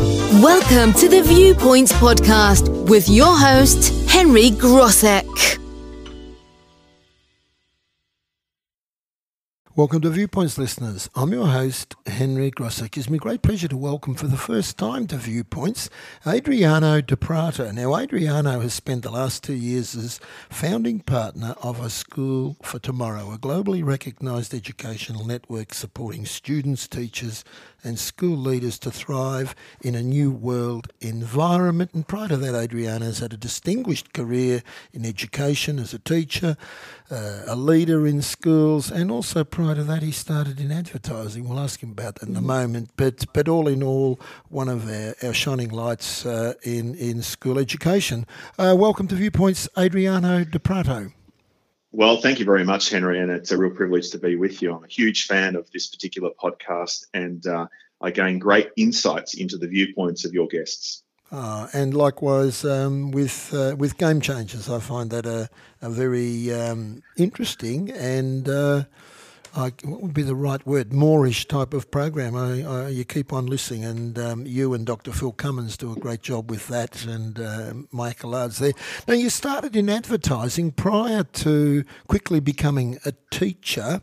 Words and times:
Welcome 0.00 0.94
to 0.94 1.10
the 1.10 1.22
Viewpoints 1.22 1.92
Podcast 1.92 2.88
with 2.88 3.06
your 3.10 3.36
host, 3.36 4.08
Henry 4.08 4.48
Grosek. 4.48 5.58
Welcome 9.76 10.00
to 10.00 10.10
Viewpoints, 10.10 10.58
listeners. 10.58 11.08
I'm 11.14 11.32
your 11.32 11.46
host, 11.46 11.96
Henry 12.06 12.50
Grosek. 12.50 12.86
It 12.86 12.92
gives 12.92 13.10
me 13.10 13.18
great 13.18 13.42
pleasure 13.42 13.68
to 13.68 13.76
welcome 13.76 14.14
for 14.14 14.26
the 14.26 14.36
first 14.36 14.78
time 14.78 15.06
to 15.06 15.16
Viewpoints 15.16 15.88
Adriano 16.26 17.00
Di 17.00 17.14
Prato. 17.16 17.70
Now, 17.70 17.94
Adriano 17.94 18.60
has 18.60 18.74
spent 18.74 19.02
the 19.02 19.10
last 19.10 19.44
two 19.44 19.54
years 19.54 19.94
as 19.94 20.18
founding 20.48 21.00
partner 21.00 21.54
of 21.62 21.80
A 21.80 21.88
School 21.88 22.56
for 22.62 22.78
Tomorrow, 22.78 23.32
a 23.32 23.38
globally 23.38 23.84
recognised 23.84 24.54
educational 24.54 25.26
network 25.26 25.72
supporting 25.72 26.26
students, 26.26 26.88
teachers, 26.88 27.44
and 27.82 27.98
school 27.98 28.36
leaders 28.36 28.78
to 28.80 28.90
thrive 28.90 29.54
in 29.82 29.94
a 29.94 30.02
new 30.02 30.30
world 30.30 30.92
environment. 31.00 31.92
And 31.94 32.06
prior 32.06 32.28
to 32.28 32.36
that, 32.36 32.54
Adriano 32.54 33.06
has 33.06 33.20
had 33.20 33.32
a 33.32 33.36
distinguished 33.36 34.12
career 34.12 34.62
in 34.92 35.04
education 35.04 35.78
as 35.78 35.94
a 35.94 35.98
teacher, 35.98 36.56
uh, 37.10 37.42
a 37.46 37.56
leader 37.56 38.06
in 38.06 38.22
schools, 38.22 38.90
and 38.90 39.10
also 39.10 39.44
prior 39.44 39.74
to 39.74 39.84
that, 39.84 40.02
he 40.02 40.12
started 40.12 40.60
in 40.60 40.70
advertising. 40.70 41.48
We'll 41.48 41.60
ask 41.60 41.82
him 41.82 41.92
about 41.92 42.16
that 42.16 42.28
in 42.28 42.36
a 42.36 42.42
moment. 42.42 42.90
But 42.96 43.24
but 43.32 43.48
all 43.48 43.68
in 43.68 43.82
all, 43.82 44.20
one 44.48 44.68
of 44.68 44.88
our, 44.88 45.14
our 45.22 45.34
shining 45.34 45.70
lights 45.70 46.26
uh, 46.26 46.54
in 46.62 46.94
in 46.94 47.22
school 47.22 47.58
education. 47.58 48.26
Uh, 48.58 48.74
welcome 48.76 49.08
to 49.08 49.14
Viewpoints, 49.14 49.68
Adriano 49.76 50.44
Di 50.44 50.58
Prato. 50.58 51.12
Well, 51.92 52.20
thank 52.20 52.38
you 52.38 52.44
very 52.44 52.64
much, 52.64 52.88
Henry, 52.90 53.18
and 53.18 53.32
it's 53.32 53.50
a 53.50 53.58
real 53.58 53.72
privilege 53.72 54.10
to 54.10 54.18
be 54.18 54.36
with 54.36 54.62
you. 54.62 54.72
I'm 54.72 54.84
a 54.84 54.88
huge 54.88 55.26
fan 55.26 55.56
of 55.56 55.68
this 55.72 55.88
particular 55.88 56.30
podcast, 56.40 57.06
and 57.14 57.44
uh, 57.46 57.66
I 58.00 58.12
gain 58.12 58.38
great 58.38 58.70
insights 58.76 59.34
into 59.34 59.58
the 59.58 59.66
viewpoints 59.66 60.24
of 60.24 60.32
your 60.32 60.46
guests. 60.46 61.02
Uh, 61.32 61.68
and 61.72 61.94
likewise 61.94 62.64
um, 62.64 63.10
with 63.10 63.52
uh, 63.52 63.74
with 63.76 63.98
game 63.98 64.20
changers, 64.20 64.68
I 64.68 64.78
find 64.78 65.10
that 65.10 65.26
a, 65.26 65.48
a 65.82 65.90
very 65.90 66.52
um, 66.52 67.02
interesting 67.16 67.90
and 67.90 68.48
uh, 68.48 68.84
I, 69.54 69.72
what 69.84 70.00
would 70.00 70.14
be 70.14 70.22
the 70.22 70.34
right 70.34 70.64
word? 70.66 70.92
Moorish 70.92 71.46
type 71.46 71.74
of 71.74 71.90
program. 71.90 72.36
I, 72.36 72.62
I, 72.62 72.88
you 72.88 73.04
keep 73.04 73.32
on 73.32 73.46
listening, 73.46 73.84
and 73.84 74.18
um, 74.18 74.46
you 74.46 74.74
and 74.74 74.86
Dr. 74.86 75.12
Phil 75.12 75.32
Cummins 75.32 75.76
do 75.76 75.92
a 75.92 75.96
great 75.96 76.22
job 76.22 76.50
with 76.50 76.68
that, 76.68 77.04
and 77.04 77.40
uh, 77.40 77.74
Michael 77.90 78.34
Ards 78.34 78.58
there. 78.58 78.72
Now, 79.08 79.14
you 79.14 79.28
started 79.28 79.74
in 79.74 79.88
advertising 79.88 80.72
prior 80.72 81.24
to 81.24 81.84
quickly 82.06 82.40
becoming 82.40 82.98
a 83.04 83.12
teacher. 83.30 84.02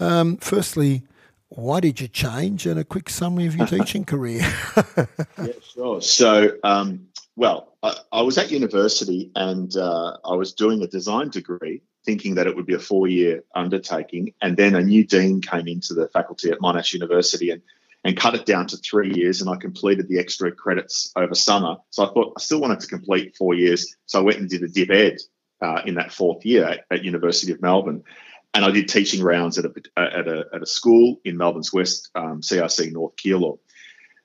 Um, 0.00 0.36
firstly, 0.38 1.02
why 1.50 1.80
did 1.80 2.00
you 2.00 2.08
change, 2.08 2.66
and 2.66 2.78
a 2.78 2.84
quick 2.84 3.08
summary 3.08 3.46
of 3.46 3.56
your 3.56 3.66
teaching 3.68 4.04
career? 4.04 4.40
yeah, 4.96 5.46
sure. 5.74 6.00
So, 6.00 6.56
um, 6.64 7.06
well, 7.36 7.76
I, 7.82 7.94
I, 8.12 8.22
was 8.22 8.38
at 8.38 8.50
university 8.50 9.30
and 9.34 9.74
uh, 9.76 10.16
I 10.24 10.34
was 10.34 10.52
doing 10.52 10.82
a 10.82 10.86
design 10.86 11.30
degree 11.30 11.82
thinking 12.04 12.34
that 12.36 12.46
it 12.46 12.56
would 12.56 12.66
be 12.66 12.74
a 12.74 12.78
four 12.78 13.08
year 13.08 13.44
undertaking. 13.54 14.34
And 14.40 14.56
then 14.56 14.74
a 14.74 14.82
new 14.82 15.04
dean 15.04 15.40
came 15.40 15.68
into 15.68 15.94
the 15.94 16.08
faculty 16.08 16.50
at 16.50 16.58
Monash 16.58 16.92
University 16.92 17.50
and, 17.50 17.62
and 18.04 18.16
cut 18.16 18.34
it 18.34 18.46
down 18.46 18.66
to 18.68 18.76
three 18.78 19.12
years. 19.14 19.40
And 19.40 19.50
I 19.50 19.56
completed 19.56 20.08
the 20.08 20.18
extra 20.18 20.50
credits 20.52 21.12
over 21.16 21.34
summer. 21.34 21.76
So 21.90 22.04
I 22.04 22.12
thought 22.12 22.34
I 22.36 22.40
still 22.40 22.60
wanted 22.60 22.80
to 22.80 22.86
complete 22.86 23.36
four 23.36 23.54
years. 23.54 23.96
So 24.06 24.18
I 24.18 24.22
went 24.22 24.38
and 24.38 24.48
did 24.48 24.62
a 24.62 24.68
dip 24.68 24.90
ed 24.90 25.18
uh, 25.60 25.82
in 25.84 25.94
that 25.96 26.12
fourth 26.12 26.44
year 26.44 26.64
at, 26.64 26.84
at, 26.90 27.04
University 27.04 27.52
of 27.52 27.60
Melbourne. 27.60 28.02
And 28.54 28.64
I 28.64 28.70
did 28.70 28.88
teaching 28.88 29.22
rounds 29.22 29.58
at 29.58 29.66
a, 29.66 29.72
at 29.96 30.26
a, 30.26 30.44
at 30.54 30.62
a 30.62 30.66
school 30.66 31.20
in 31.24 31.36
Melbourne's 31.36 31.72
West, 31.72 32.10
um, 32.14 32.40
CRC 32.40 32.92
North 32.92 33.14
Keilor. 33.16 33.58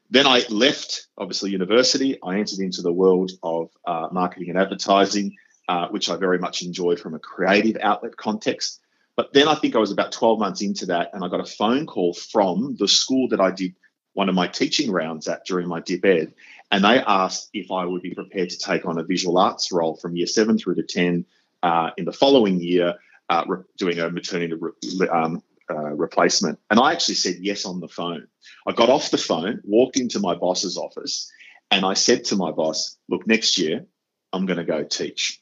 Then 0.09 0.27
I 0.27 0.43
left, 0.49 1.07
obviously, 1.17 1.51
university. 1.51 2.17
I 2.23 2.37
entered 2.37 2.59
into 2.59 2.81
the 2.81 2.93
world 2.93 3.31
of 3.43 3.69
uh, 3.85 4.07
marketing 4.11 4.49
and 4.49 4.57
advertising 4.57 5.35
uh, 5.67 5.87
which 5.87 6.09
I 6.09 6.15
very 6.17 6.39
much 6.39 6.61
enjoyed 6.61 6.99
from 6.99 7.15
a 7.15 7.19
creative 7.19 7.77
outlet 7.81 8.15
context. 8.15 8.81
But 9.15 9.33
then 9.33 9.47
I 9.47 9.55
think 9.55 9.75
I 9.75 9.79
was 9.79 9.91
about 9.91 10.11
12 10.11 10.39
months 10.39 10.61
into 10.61 10.87
that, 10.87 11.11
and 11.13 11.23
I 11.23 11.29
got 11.29 11.39
a 11.39 11.45
phone 11.45 11.85
call 11.85 12.13
from 12.13 12.75
the 12.77 12.87
school 12.87 13.29
that 13.29 13.39
I 13.39 13.51
did 13.51 13.75
one 14.13 14.29
of 14.29 14.35
my 14.35 14.47
teaching 14.47 14.91
rounds 14.91 15.27
at 15.27 15.45
during 15.45 15.67
my 15.67 15.81
dip 15.81 16.05
ed, 16.05 16.33
and 16.71 16.83
they 16.83 16.99
asked 16.99 17.49
if 17.53 17.71
I 17.71 17.85
would 17.85 18.01
be 18.01 18.13
prepared 18.13 18.49
to 18.49 18.57
take 18.57 18.85
on 18.85 18.97
a 18.97 19.03
visual 19.03 19.37
arts 19.37 19.71
role 19.71 19.95
from 19.95 20.15
year 20.15 20.27
seven 20.27 20.57
through 20.57 20.75
to 20.75 20.83
10 20.83 21.25
uh, 21.63 21.91
in 21.97 22.05
the 22.05 22.13
following 22.13 22.59
year, 22.59 22.95
uh, 23.29 23.43
re- 23.47 23.63
doing 23.77 23.99
a 23.99 24.09
maternity 24.09 24.53
re- 24.53 25.07
um, 25.09 25.41
uh, 25.69 25.91
replacement. 25.91 26.59
And 26.69 26.79
I 26.79 26.91
actually 26.91 27.15
said 27.15 27.37
yes 27.39 27.65
on 27.65 27.79
the 27.79 27.87
phone. 27.87 28.27
I 28.67 28.71
got 28.71 28.89
off 28.89 29.11
the 29.11 29.17
phone, 29.17 29.61
walked 29.63 29.97
into 29.97 30.19
my 30.19 30.35
boss's 30.35 30.77
office, 30.77 31.31
and 31.71 31.85
I 31.85 31.93
said 31.93 32.25
to 32.25 32.35
my 32.35 32.51
boss, 32.51 32.97
Look, 33.09 33.27
next 33.27 33.57
year 33.57 33.85
I'm 34.31 34.45
going 34.45 34.59
to 34.59 34.65
go 34.65 34.83
teach 34.83 35.41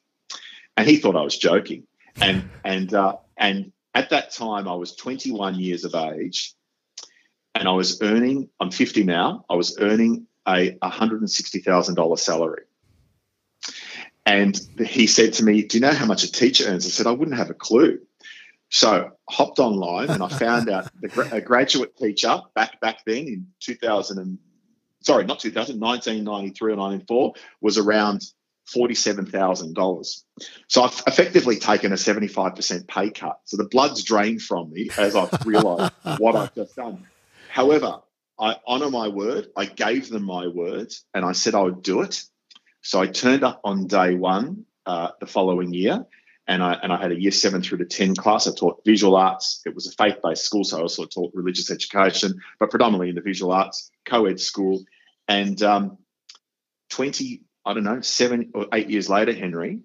and 0.77 0.87
he 0.87 0.97
thought 0.97 1.15
I 1.15 1.23
was 1.23 1.37
joking. 1.37 1.87
And 2.21 2.49
and 2.63 2.93
uh, 2.93 3.17
and 3.37 3.71
at 3.95 4.09
that 4.11 4.31
time, 4.31 4.67
I 4.67 4.75
was 4.75 4.95
21 4.95 5.55
years 5.55 5.83
of 5.83 5.95
age, 5.95 6.53
and 7.55 7.67
I 7.67 7.71
was 7.71 8.01
earning. 8.01 8.49
I'm 8.59 8.71
50 8.71 9.03
now. 9.03 9.45
I 9.49 9.55
was 9.55 9.77
earning 9.79 10.27
a 10.47 10.71
$160,000 10.71 12.19
salary. 12.19 12.63
And 14.25 14.59
he 14.85 15.07
said 15.07 15.33
to 15.33 15.43
me, 15.43 15.63
"Do 15.63 15.77
you 15.77 15.81
know 15.81 15.91
how 15.91 16.05
much 16.05 16.23
a 16.23 16.31
teacher 16.31 16.65
earns?" 16.67 16.85
I 16.85 16.89
said, 16.89 17.07
"I 17.07 17.11
wouldn't 17.11 17.37
have 17.37 17.49
a 17.49 17.55
clue." 17.55 17.99
So 18.69 19.11
hopped 19.29 19.59
online 19.59 20.09
and 20.09 20.23
I 20.23 20.29
found 20.29 20.67
out 20.67 20.89
the, 20.99 21.29
a 21.31 21.41
graduate 21.41 21.95
teacher 21.95 22.39
back 22.55 22.81
back 22.81 23.05
then 23.05 23.27
in 23.27 23.47
2000 23.59 24.17
and 24.17 24.39
sorry, 25.01 25.25
not 25.25 25.39
2000, 25.39 25.79
1993 25.79 26.73
or 26.73 26.75
94 26.75 27.33
was 27.61 27.77
around 27.77 28.23
$47,000. 28.67 30.23
So 30.67 30.83
I've 30.83 31.03
effectively 31.07 31.57
taken 31.57 31.91
a 31.91 31.95
75% 31.95 32.87
pay 32.87 33.09
cut. 33.09 33.39
So 33.45 33.57
the 33.57 33.67
blood's 33.67 34.03
drained 34.03 34.41
from 34.41 34.71
me 34.71 34.89
as 34.97 35.15
I've 35.15 35.45
realized 35.45 35.93
what 36.17 36.35
I've 36.35 36.55
just 36.55 36.75
done. 36.75 37.05
However, 37.49 38.01
I 38.39 38.55
honor 38.65 38.89
my 38.89 39.09
word. 39.09 39.47
I 39.55 39.65
gave 39.65 40.09
them 40.09 40.23
my 40.23 40.47
word 40.47 40.93
and 41.13 41.25
I 41.25 41.33
said 41.33 41.55
I 41.55 41.61
would 41.61 41.83
do 41.83 42.01
it. 42.01 42.23
So 42.81 42.99
I 42.99 43.07
turned 43.07 43.43
up 43.43 43.61
on 43.63 43.87
day 43.87 44.15
one 44.15 44.65
uh, 44.85 45.09
the 45.19 45.27
following 45.27 45.73
year 45.73 46.05
and 46.47 46.61
I, 46.61 46.73
and 46.73 46.91
I 46.91 47.01
had 47.01 47.11
a 47.11 47.19
year 47.19 47.31
seven 47.31 47.61
through 47.61 47.79
to 47.79 47.85
10 47.85 48.15
class. 48.15 48.47
I 48.47 48.51
taught 48.53 48.83
visual 48.85 49.15
arts. 49.15 49.61
It 49.65 49.73
was 49.75 49.87
a 49.87 49.91
faith 49.91 50.17
based 50.21 50.43
school, 50.43 50.63
so 50.63 50.77
I 50.77 50.81
also 50.81 51.05
taught 51.05 51.31
religious 51.33 51.71
education, 51.71 52.41
but 52.59 52.69
predominantly 52.69 53.09
in 53.09 53.15
the 53.15 53.21
visual 53.21 53.53
arts, 53.53 53.91
co 54.05 54.25
ed 54.25 54.39
school. 54.39 54.83
And 55.27 55.61
um, 55.63 55.97
20, 56.89 57.41
I 57.65 57.73
don't 57.73 57.83
know, 57.83 58.01
seven 58.01 58.51
or 58.53 58.67
eight 58.73 58.89
years 58.89 59.09
later, 59.09 59.33
Henry, 59.33 59.79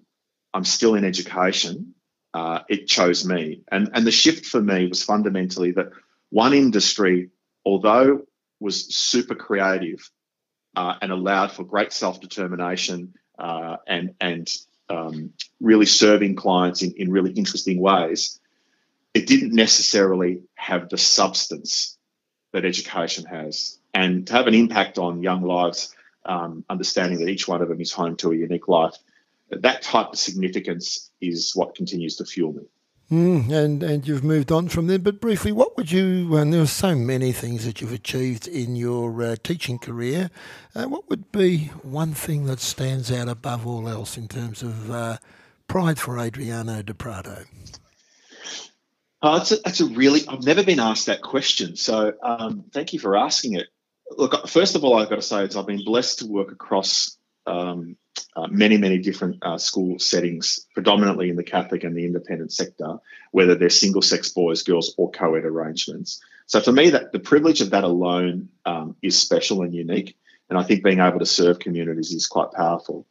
I'm 0.53 0.65
still 0.65 0.95
in 0.95 1.05
education. 1.05 1.95
Uh, 2.33 2.59
it 2.69 2.87
chose 2.87 3.25
me. 3.25 3.61
And, 3.71 3.89
and 3.93 4.05
the 4.05 4.11
shift 4.11 4.45
for 4.45 4.61
me 4.61 4.87
was 4.87 5.03
fundamentally 5.03 5.71
that 5.71 5.91
one 6.29 6.53
industry, 6.53 7.29
although 7.65 8.25
was 8.59 8.93
super 8.95 9.35
creative 9.35 10.09
uh, 10.75 10.95
and 11.01 11.11
allowed 11.11 11.51
for 11.51 11.63
great 11.63 11.93
self 11.93 12.19
determination 12.19 13.13
uh, 13.37 13.77
and, 13.87 14.13
and 14.19 14.49
um, 14.89 15.33
really 15.59 15.85
serving 15.85 16.35
clients 16.35 16.81
in, 16.81 16.91
in 16.97 17.11
really 17.11 17.31
interesting 17.31 17.79
ways, 17.79 18.39
it 19.13 19.25
didn't 19.25 19.53
necessarily 19.53 20.43
have 20.55 20.89
the 20.89 20.97
substance 20.97 21.97
that 22.51 22.65
education 22.65 23.25
has. 23.25 23.77
And 23.93 24.27
to 24.27 24.33
have 24.33 24.47
an 24.47 24.53
impact 24.53 24.97
on 24.97 25.23
young 25.23 25.41
lives 25.41 25.95
um, 26.29 26.63
understanding 26.69 27.19
that 27.19 27.29
each 27.29 27.47
one 27.47 27.61
of 27.61 27.67
them 27.67 27.81
is 27.81 27.91
home 27.91 28.15
to 28.17 28.31
a 28.31 28.35
unique 28.35 28.67
life. 28.67 28.95
That 29.49 29.81
type 29.81 30.09
of 30.13 30.19
significance 30.19 31.09
is 31.19 31.53
what 31.55 31.75
continues 31.75 32.15
to 32.17 32.25
fuel 32.25 32.53
me. 32.53 32.63
Mm, 33.11 33.51
and 33.51 33.81
and 33.81 34.07
you've 34.07 34.23
moved 34.23 34.51
on 34.51 34.69
from 34.69 34.85
there, 34.85 34.99
but 34.99 35.19
briefly, 35.19 35.51
what 35.51 35.75
would 35.75 35.91
you? 35.91 36.35
And 36.37 36.53
there 36.53 36.61
are 36.61 36.67
so 36.67 36.93
many 36.93 37.31
things 37.31 37.65
that 37.65 37.81
you've 37.81 37.91
achieved 37.91 38.47
in 38.47 38.75
your 38.75 39.23
uh, 39.23 39.35
teaching 39.41 39.79
career. 39.79 40.29
Uh, 40.75 40.83
what 40.83 41.09
would 41.09 41.31
be 41.31 41.71
one 41.81 42.13
thing 42.13 42.45
that 42.45 42.59
stands 42.59 43.11
out 43.11 43.27
above 43.27 43.65
all 43.65 43.89
else 43.89 44.15
in 44.15 44.27
terms 44.27 44.61
of 44.61 44.91
uh, 44.91 45.17
pride 45.67 45.97
for 45.97 46.19
Adriano 46.19 46.83
Di 46.83 46.93
Prato? 46.93 47.45
Uh, 49.23 49.39
that's, 49.39 49.51
a, 49.51 49.55
that's 49.65 49.81
a 49.81 49.85
really, 49.85 50.21
I've 50.29 50.43
never 50.43 50.63
been 50.63 50.79
asked 50.79 51.07
that 51.07 51.21
question. 51.21 51.75
So 51.75 52.13
um, 52.21 52.65
thank 52.71 52.93
you 52.93 52.99
for 52.99 53.17
asking 53.17 53.55
it 53.55 53.67
look, 54.17 54.47
first 54.47 54.75
of 54.75 54.83
all, 54.83 54.97
I've 54.97 55.09
got 55.09 55.15
to 55.15 55.21
say 55.21 55.43
is 55.43 55.55
I've 55.55 55.67
been 55.67 55.83
blessed 55.83 56.19
to 56.19 56.27
work 56.27 56.51
across 56.51 57.17
um, 57.45 57.97
uh, 58.35 58.47
many, 58.47 58.77
many 58.77 58.97
different 58.99 59.37
uh, 59.41 59.57
school 59.57 59.99
settings, 59.99 60.65
predominantly 60.73 61.29
in 61.29 61.35
the 61.35 61.43
Catholic 61.43 61.83
and 61.83 61.95
the 61.95 62.05
independent 62.05 62.51
sector, 62.51 62.97
whether 63.31 63.55
they're 63.55 63.69
single 63.69 64.01
sex 64.01 64.29
boys, 64.29 64.63
girls, 64.63 64.93
or 64.97 65.11
co 65.11 65.35
ed 65.35 65.45
arrangements. 65.45 66.21
So 66.45 66.59
for 66.61 66.71
me, 66.71 66.91
that 66.91 67.11
the 67.11 67.19
privilege 67.19 67.61
of 67.61 67.71
that 67.71 67.83
alone 67.83 68.49
um, 68.65 68.95
is 69.01 69.19
special 69.19 69.61
and 69.61 69.73
unique. 69.73 70.17
And 70.49 70.57
I 70.57 70.63
think 70.63 70.83
being 70.83 70.99
able 70.99 71.19
to 71.19 71.25
serve 71.25 71.59
communities 71.59 72.11
is 72.11 72.25
quite 72.25 72.51
powerful. 72.51 73.05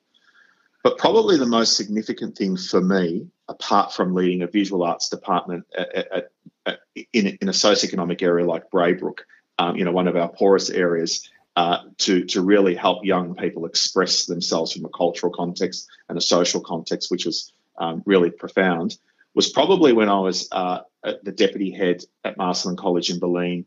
But 0.83 0.99
probably 0.99 1.37
the 1.37 1.47
most 1.47 1.77
significant 1.77 2.37
thing 2.37 2.57
for 2.57 2.81
me, 2.81 3.29
apart 3.49 3.93
from 3.93 4.15
leading 4.15 4.43
a 4.43 4.47
visual 4.47 4.83
arts 4.83 5.09
department 5.09 5.67
at, 5.77 5.95
at, 5.95 6.31
at, 6.67 6.81
in, 7.13 7.39
in 7.41 7.49
a 7.49 7.53
socioeconomic 7.53 8.23
area 8.23 8.45
like 8.45 8.71
Braybrook, 8.71 9.21
um, 9.59 9.77
you 9.77 9.85
know, 9.85 9.93
one 9.93 10.09
of 10.09 10.17
our 10.17 10.29
poorest 10.29 10.71
areas, 10.71 11.29
uh, 11.57 11.83
to, 11.99 12.25
to 12.25 12.41
really 12.41 12.77
help 12.77 13.05
young 13.05 13.35
people 13.35 13.67
express 13.67 14.27
themselves 14.27 14.73
from 14.73 14.85
a 14.85 14.89
cultural 14.89 15.33
context 15.33 15.89
and 16.09 16.17
a 16.17 16.21
social 16.21 16.61
context, 16.61 17.11
which 17.11 17.27
was 17.27 17.53
um, 17.79 18.03
really 18.07 18.31
profound, 18.31 18.97
was 19.35 19.51
probably 19.51 19.93
when 19.93 20.09
I 20.09 20.21
was 20.21 20.49
uh, 20.53 20.81
the 21.03 21.33
deputy 21.33 21.71
head 21.71 22.05
at 22.25 22.37
Marcellin 22.37 22.77
College 22.77 23.11
in 23.11 23.19
Bulleen. 23.19 23.65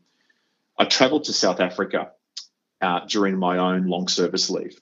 I 0.78 0.86
travelled 0.86 1.24
to 1.24 1.32
South 1.32 1.60
Africa 1.60 2.12
uh, 2.80 3.00
during 3.06 3.38
my 3.38 3.58
own 3.58 3.86
long 3.86 4.08
service 4.08 4.50
leave. 4.50 4.80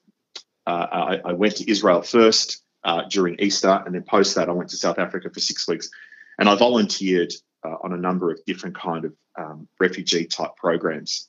Uh, 0.67 0.87
I, 0.93 1.31
I, 1.31 1.33
went 1.33 1.57
to 1.57 1.71
Israel 1.71 2.03
first 2.03 2.62
uh, 2.85 3.03
during 3.11 3.41
Easter, 3.41 3.83
and 3.85 3.95
then 3.95 4.03
post 4.03 4.37
that, 4.37 4.49
I 4.49 4.53
went 4.53 4.71
to 4.71 4.77
South 4.77 4.99
Africa 4.99 5.31
for 5.31 5.41
six 5.41 5.67
weeks. 5.67 5.91
And 6.39 6.49
I 6.49 6.55
volunteered 6.55 7.33
uh, 7.65 7.77
on 7.83 7.93
a 7.93 7.97
number 7.97 8.31
of 8.31 8.45
different 8.47 8.77
kind 8.77 9.05
of 9.05 9.12
um, 9.39 9.69
refugee 9.79 10.27
type 10.27 10.57
programs. 10.57 11.29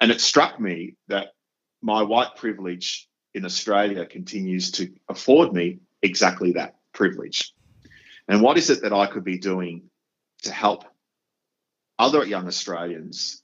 And 0.00 0.10
it 0.10 0.20
struck 0.20 0.58
me 0.60 0.96
that 1.08 1.28
my 1.82 2.02
white 2.02 2.36
privilege 2.36 3.08
in 3.34 3.44
Australia 3.44 4.06
continues 4.06 4.70
to 4.72 4.92
afford 5.08 5.52
me 5.52 5.80
exactly 6.02 6.52
that 6.52 6.76
privilege. 6.92 7.52
And 8.28 8.40
what 8.40 8.56
is 8.56 8.70
it 8.70 8.82
that 8.82 8.92
I 8.92 9.06
could 9.06 9.24
be 9.24 9.38
doing 9.38 9.90
to 10.42 10.52
help 10.52 10.84
other 11.98 12.24
young 12.24 12.46
Australians 12.46 13.42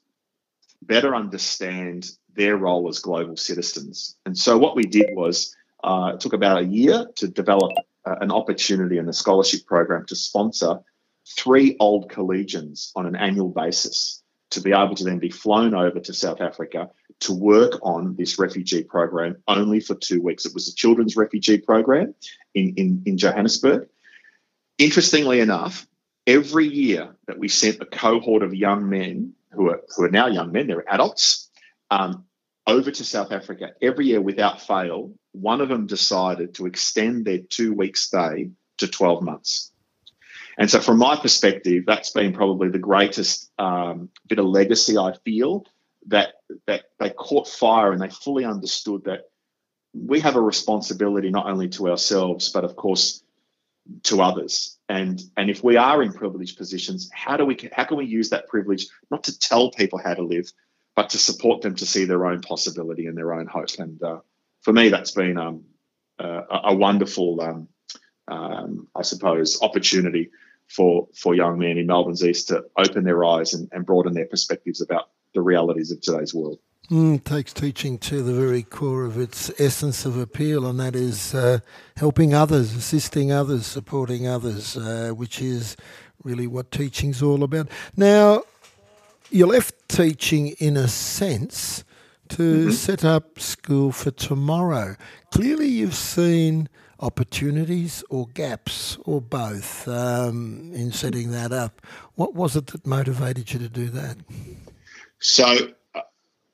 better 0.82 1.14
understand 1.14 2.10
their 2.34 2.56
role 2.56 2.88
as 2.88 3.00
global 3.00 3.36
citizens? 3.36 4.16
And 4.24 4.36
so 4.36 4.56
what 4.58 4.76
we 4.76 4.84
did 4.84 5.10
was 5.12 5.54
uh, 5.82 6.12
it 6.14 6.20
took 6.20 6.32
about 6.32 6.62
a 6.62 6.64
year 6.64 7.06
to 7.16 7.28
develop 7.28 7.72
uh, 8.04 8.16
an 8.20 8.30
opportunity 8.30 8.98
and 8.98 9.08
a 9.08 9.12
scholarship 9.12 9.66
program 9.66 10.06
to 10.06 10.16
sponsor 10.16 10.80
three 11.36 11.76
old 11.80 12.10
collegians 12.10 12.90
on 12.96 13.06
an 13.06 13.16
annual 13.16 13.48
basis 13.48 14.22
to 14.50 14.60
be 14.60 14.72
able 14.72 14.94
to 14.96 15.04
then 15.04 15.18
be 15.18 15.30
flown 15.30 15.74
over 15.74 16.00
to 16.00 16.12
South 16.12 16.40
Africa 16.40 16.90
to 17.20 17.32
work 17.32 17.78
on 17.82 18.16
this 18.16 18.38
refugee 18.38 18.82
program 18.82 19.36
only 19.46 19.80
for 19.80 19.94
two 19.94 20.20
weeks. 20.20 20.46
It 20.46 20.54
was 20.54 20.68
a 20.68 20.74
children's 20.74 21.16
refugee 21.16 21.58
program 21.58 22.14
in, 22.54 22.74
in, 22.76 23.02
in 23.06 23.18
Johannesburg. 23.18 23.88
Interestingly 24.78 25.40
enough, 25.40 25.86
every 26.26 26.66
year 26.66 27.14
that 27.26 27.38
we 27.38 27.48
sent 27.48 27.80
a 27.80 27.86
cohort 27.86 28.42
of 28.42 28.54
young 28.54 28.88
men 28.88 29.34
who 29.52 29.70
are, 29.70 29.82
who 29.96 30.04
are 30.04 30.10
now 30.10 30.26
young 30.26 30.52
men, 30.52 30.66
they're 30.66 30.88
adults, 30.92 31.50
um, 31.90 32.24
over 32.66 32.90
to 32.90 33.04
South 33.04 33.32
Africa, 33.32 33.70
every 33.82 34.06
year 34.06 34.20
without 34.20 34.62
fail, 34.62 35.12
one 35.32 35.60
of 35.60 35.68
them 35.68 35.86
decided 35.86 36.54
to 36.54 36.66
extend 36.66 37.24
their 37.24 37.38
two 37.38 37.72
week 37.72 37.96
stay 37.96 38.50
to 38.78 38.88
12 38.88 39.22
months. 39.22 39.72
And 40.60 40.70
so, 40.70 40.78
from 40.78 40.98
my 40.98 41.16
perspective, 41.16 41.84
that's 41.86 42.10
been 42.10 42.34
probably 42.34 42.68
the 42.68 42.78
greatest 42.78 43.50
um, 43.58 44.10
bit 44.28 44.38
of 44.38 44.44
legacy 44.44 44.98
I 44.98 45.14
feel 45.24 45.64
that 46.08 46.34
that 46.66 46.82
they 46.98 47.08
caught 47.08 47.48
fire 47.48 47.92
and 47.92 48.00
they 48.00 48.10
fully 48.10 48.44
understood 48.44 49.04
that 49.04 49.30
we 49.94 50.20
have 50.20 50.36
a 50.36 50.40
responsibility 50.40 51.30
not 51.30 51.46
only 51.46 51.70
to 51.70 51.88
ourselves, 51.88 52.50
but 52.50 52.64
of 52.64 52.76
course 52.76 53.22
to 54.02 54.20
others. 54.20 54.76
And 54.86 55.18
and 55.34 55.48
if 55.48 55.64
we 55.64 55.78
are 55.78 56.02
in 56.02 56.12
privileged 56.12 56.58
positions, 56.58 57.08
how 57.10 57.38
do 57.38 57.46
we 57.46 57.56
how 57.72 57.84
can 57.84 57.96
we 57.96 58.04
use 58.04 58.28
that 58.28 58.46
privilege 58.46 58.86
not 59.10 59.24
to 59.24 59.38
tell 59.38 59.70
people 59.70 59.98
how 59.98 60.12
to 60.12 60.22
live, 60.22 60.52
but 60.94 61.08
to 61.10 61.18
support 61.18 61.62
them 61.62 61.74
to 61.76 61.86
see 61.86 62.04
their 62.04 62.26
own 62.26 62.42
possibility 62.42 63.06
and 63.06 63.16
their 63.16 63.32
own 63.32 63.46
hope? 63.46 63.78
And 63.78 64.02
uh, 64.02 64.18
for 64.60 64.74
me, 64.74 64.90
that's 64.90 65.12
been 65.12 65.38
um, 65.38 65.64
uh, 66.18 66.42
a 66.64 66.74
wonderful, 66.74 67.40
um, 67.40 67.68
um, 68.28 68.88
I 68.94 69.00
suppose, 69.00 69.62
opportunity 69.62 70.28
for 70.70 71.08
for 71.14 71.34
young 71.34 71.58
men 71.58 71.76
in 71.78 71.86
Melbourne's 71.86 72.24
East 72.24 72.48
to 72.48 72.64
open 72.76 73.04
their 73.04 73.24
eyes 73.24 73.52
and, 73.54 73.68
and 73.72 73.84
broaden 73.84 74.14
their 74.14 74.26
perspectives 74.26 74.80
about 74.80 75.10
the 75.34 75.42
realities 75.42 75.90
of 75.90 76.00
today's 76.00 76.34
world. 76.34 76.58
Mm, 76.90 77.22
takes 77.22 77.52
teaching 77.52 77.98
to 77.98 78.20
the 78.22 78.32
very 78.32 78.64
core 78.64 79.04
of 79.04 79.16
its 79.16 79.48
essence 79.60 80.04
of 80.04 80.16
appeal, 80.16 80.66
and 80.66 80.80
that 80.80 80.96
is 80.96 81.34
uh, 81.34 81.60
helping 81.96 82.34
others, 82.34 82.74
assisting 82.74 83.30
others, 83.30 83.64
supporting 83.64 84.26
others, 84.26 84.76
uh, 84.76 85.12
which 85.14 85.40
is 85.40 85.76
really 86.24 86.48
what 86.48 86.72
teaching's 86.72 87.22
all 87.22 87.44
about. 87.44 87.68
Now, 87.96 88.42
you 89.30 89.46
left 89.46 89.88
teaching 89.88 90.48
in 90.58 90.76
a 90.76 90.88
sense 90.88 91.84
to 92.30 92.42
mm-hmm. 92.42 92.70
set 92.70 93.04
up 93.04 93.38
school 93.38 93.92
for 93.92 94.10
tomorrow. 94.10 94.96
Clearly, 95.30 95.68
you've 95.68 95.94
seen 95.94 96.68
opportunities 97.00 98.04
or 98.10 98.26
gaps 98.34 98.98
or 99.04 99.20
both 99.20 99.88
um, 99.88 100.70
in 100.74 100.92
setting 100.92 101.30
that 101.32 101.52
up. 101.52 101.84
What 102.14 102.34
was 102.34 102.56
it 102.56 102.68
that 102.68 102.86
motivated 102.86 103.52
you 103.52 103.58
to 103.58 103.68
do 103.68 103.86
that? 103.88 104.16
So, 105.18 105.68
uh, 105.94 106.00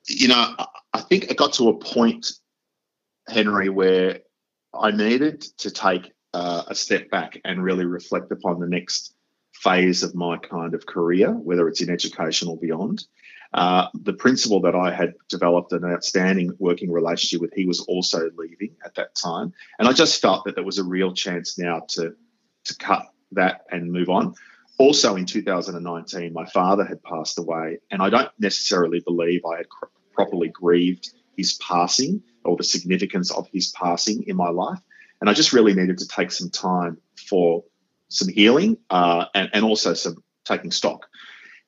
you 0.07 0.27
know, 0.27 0.55
I 0.93 1.01
think 1.01 1.25
it 1.25 1.37
got 1.37 1.53
to 1.53 1.69
a 1.69 1.77
point, 1.77 2.31
Henry, 3.27 3.69
where 3.69 4.21
I 4.73 4.91
needed 4.91 5.41
to 5.59 5.71
take 5.71 6.11
uh, 6.33 6.63
a 6.67 6.75
step 6.75 7.09
back 7.09 7.39
and 7.43 7.63
really 7.63 7.85
reflect 7.85 8.31
upon 8.31 8.59
the 8.59 8.67
next 8.67 9.13
phase 9.53 10.03
of 10.03 10.15
my 10.15 10.37
kind 10.37 10.73
of 10.73 10.85
career, 10.85 11.31
whether 11.31 11.67
it's 11.67 11.81
in 11.81 11.89
education 11.89 12.47
or 12.47 12.57
beyond. 12.57 13.05
Uh, 13.53 13.87
the 13.93 14.13
principal 14.13 14.61
that 14.61 14.75
I 14.75 14.93
had 14.93 15.13
developed 15.29 15.71
an 15.71 15.85
outstanding 15.85 16.51
working 16.59 16.91
relationship 16.91 17.41
with, 17.41 17.53
he 17.53 17.65
was 17.65 17.81
also 17.81 18.29
leaving 18.37 18.75
at 18.83 18.95
that 18.95 19.15
time. 19.15 19.53
And 19.79 19.87
I 19.87 19.93
just 19.93 20.21
felt 20.21 20.45
that 20.45 20.55
there 20.55 20.63
was 20.63 20.77
a 20.77 20.83
real 20.83 21.13
chance 21.13 21.57
now 21.57 21.83
to, 21.89 22.15
to 22.65 22.77
cut 22.77 23.03
that 23.31 23.61
and 23.71 23.91
move 23.91 24.09
on. 24.09 24.35
Also 24.79 25.15
in 25.15 25.25
2019, 25.25 26.33
my 26.33 26.45
father 26.47 26.85
had 26.85 27.01
passed 27.03 27.39
away, 27.39 27.79
and 27.89 28.01
I 28.01 28.09
don't 28.09 28.29
necessarily 28.37 28.99
believe 28.99 29.41
I 29.45 29.57
had 29.57 29.69
cr- 29.69 29.85
properly 30.13 30.49
grieved 30.49 31.13
his 31.35 31.53
passing 31.53 32.21
or 32.43 32.57
the 32.57 32.63
significance 32.63 33.31
of 33.31 33.47
his 33.51 33.69
passing 33.71 34.23
in 34.27 34.35
my 34.35 34.49
life. 34.49 34.79
And 35.19 35.29
I 35.29 35.33
just 35.33 35.53
really 35.53 35.73
needed 35.73 35.97
to 35.99 36.07
take 36.07 36.31
some 36.31 36.49
time 36.49 36.97
for 37.27 37.63
some 38.09 38.27
healing 38.27 38.77
uh, 38.89 39.25
and, 39.33 39.49
and 39.53 39.65
also 39.65 39.93
some 39.93 40.23
taking 40.45 40.71
stock. 40.71 41.07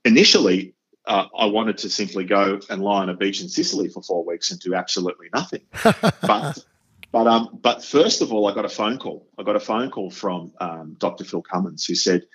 Initially, 0.06 0.74
uh, 1.10 1.26
I 1.36 1.48
wanted 1.48 1.80
to 1.80 1.90
simply 1.90 2.24
go 2.24 2.60
and 2.70 2.84
lie 2.84 3.02
on 3.02 3.10
a 3.10 3.16
beach 3.16 3.42
in 3.42 3.50
Sicily 3.50 3.90
for 3.90 4.04
four 4.04 4.24
weeks 4.24 4.52
and 4.52 4.60
do 4.60 4.76
absolutely 4.76 5.28
nothing. 5.34 5.62
but 6.22 6.64
but 7.12 7.28
um, 7.28 7.58
but 7.60 7.84
first 7.84 8.22
of 8.22 8.32
all, 8.32 8.48
I 8.48 8.54
got 8.54 8.66
a 8.66 8.70
phone 8.70 9.00
call. 9.00 9.28
I 9.38 9.42
got 9.42 9.56
a 9.56 9.60
phone 9.60 9.90
call 9.90 10.12
from 10.12 10.54
um, 10.62 10.96
Dr. 11.00 11.24
Phil 11.24 11.42
Cummins 11.42 11.86
who 11.86 11.96
said, 11.96 12.28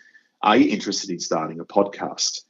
"Are 0.42 0.56
you 0.56 0.70
interested 0.70 1.10
in 1.10 1.20
starting 1.20 1.60
a 1.60 1.64
podcast?" 1.64 2.40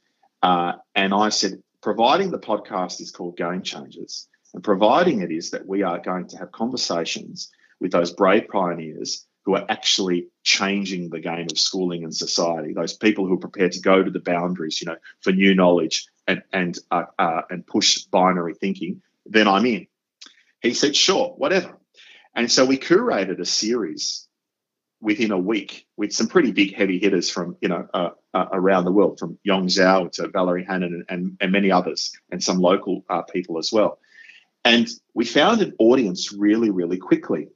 Uh, 0.41 0.73
and 0.95 1.13
I 1.13 1.29
said, 1.29 1.61
"Providing 1.83 2.31
the 2.31 2.39
podcast 2.39 3.01
is 3.01 3.11
called 3.11 3.37
Game 3.37 3.61
Changers, 3.61 4.27
and 4.55 4.63
providing 4.63 5.21
it 5.21 5.31
is 5.31 5.51
that 5.51 5.67
we 5.67 5.83
are 5.83 5.99
going 5.99 6.27
to 6.29 6.37
have 6.37 6.51
conversations 6.51 7.51
with 7.79 7.91
those 7.91 8.11
brave 8.11 8.47
pioneers 8.47 9.27
who 9.43 9.55
are 9.55 9.65
actually 9.69 10.29
changing 10.41 11.11
the 11.11 11.19
game 11.19 11.45
of 11.51 11.59
schooling 11.59 12.03
and 12.03 12.15
society. 12.15 12.73
Those 12.73 12.97
people 12.97 13.27
who 13.27 13.35
are 13.35 13.37
prepared 13.37 13.73
to 13.73 13.79
go 13.79 14.01
to 14.01 14.09
the 14.09 14.19
boundaries, 14.19 14.81
you 14.81 14.87
know, 14.87 14.97
for 15.21 15.31
new 15.31 15.53
knowledge 15.53 16.07
and 16.27 16.43
and 16.51 16.77
uh, 16.91 17.05
uh, 17.17 17.41
and 17.49 17.65
push 17.65 18.03
binary 18.03 18.53
thinking. 18.53 19.01
Then 19.25 19.47
I'm 19.47 19.65
in. 19.65 19.87
He 20.61 20.73
said, 20.73 20.95
sure, 20.95 21.29
whatever. 21.37 21.77
And 22.35 22.51
so 22.51 22.65
we 22.65 22.77
curated 22.77 23.39
a 23.39 23.45
series 23.45 24.27
within 25.01 25.31
a 25.31 25.37
week 25.37 25.87
with 25.97 26.11
some 26.11 26.27
pretty 26.27 26.51
big 26.51 26.75
heavy 26.75 26.99
hitters 26.99 27.29
from 27.29 27.57
you 27.61 27.69
know 27.69 27.87
uh, 27.93 28.09
uh 28.33 28.47
around 28.51 28.85
the 28.85 28.91
world, 28.91 29.19
from 29.19 29.37
Yong 29.43 29.67
Zhao 29.67 30.11
to 30.13 30.27
Valerie 30.27 30.65
Hannon 30.65 31.05
and, 31.09 31.37
and, 31.39 31.51
many 31.51 31.71
others, 31.71 32.11
and 32.31 32.43
some 32.43 32.59
local 32.59 33.05
uh, 33.09 33.21
people 33.23 33.57
as 33.57 33.71
well. 33.71 33.99
And 34.63 34.87
we 35.13 35.25
found 35.25 35.61
an 35.61 35.73
audience 35.77 36.33
really, 36.33 36.71
really 36.71 36.97
quickly. 36.97 37.49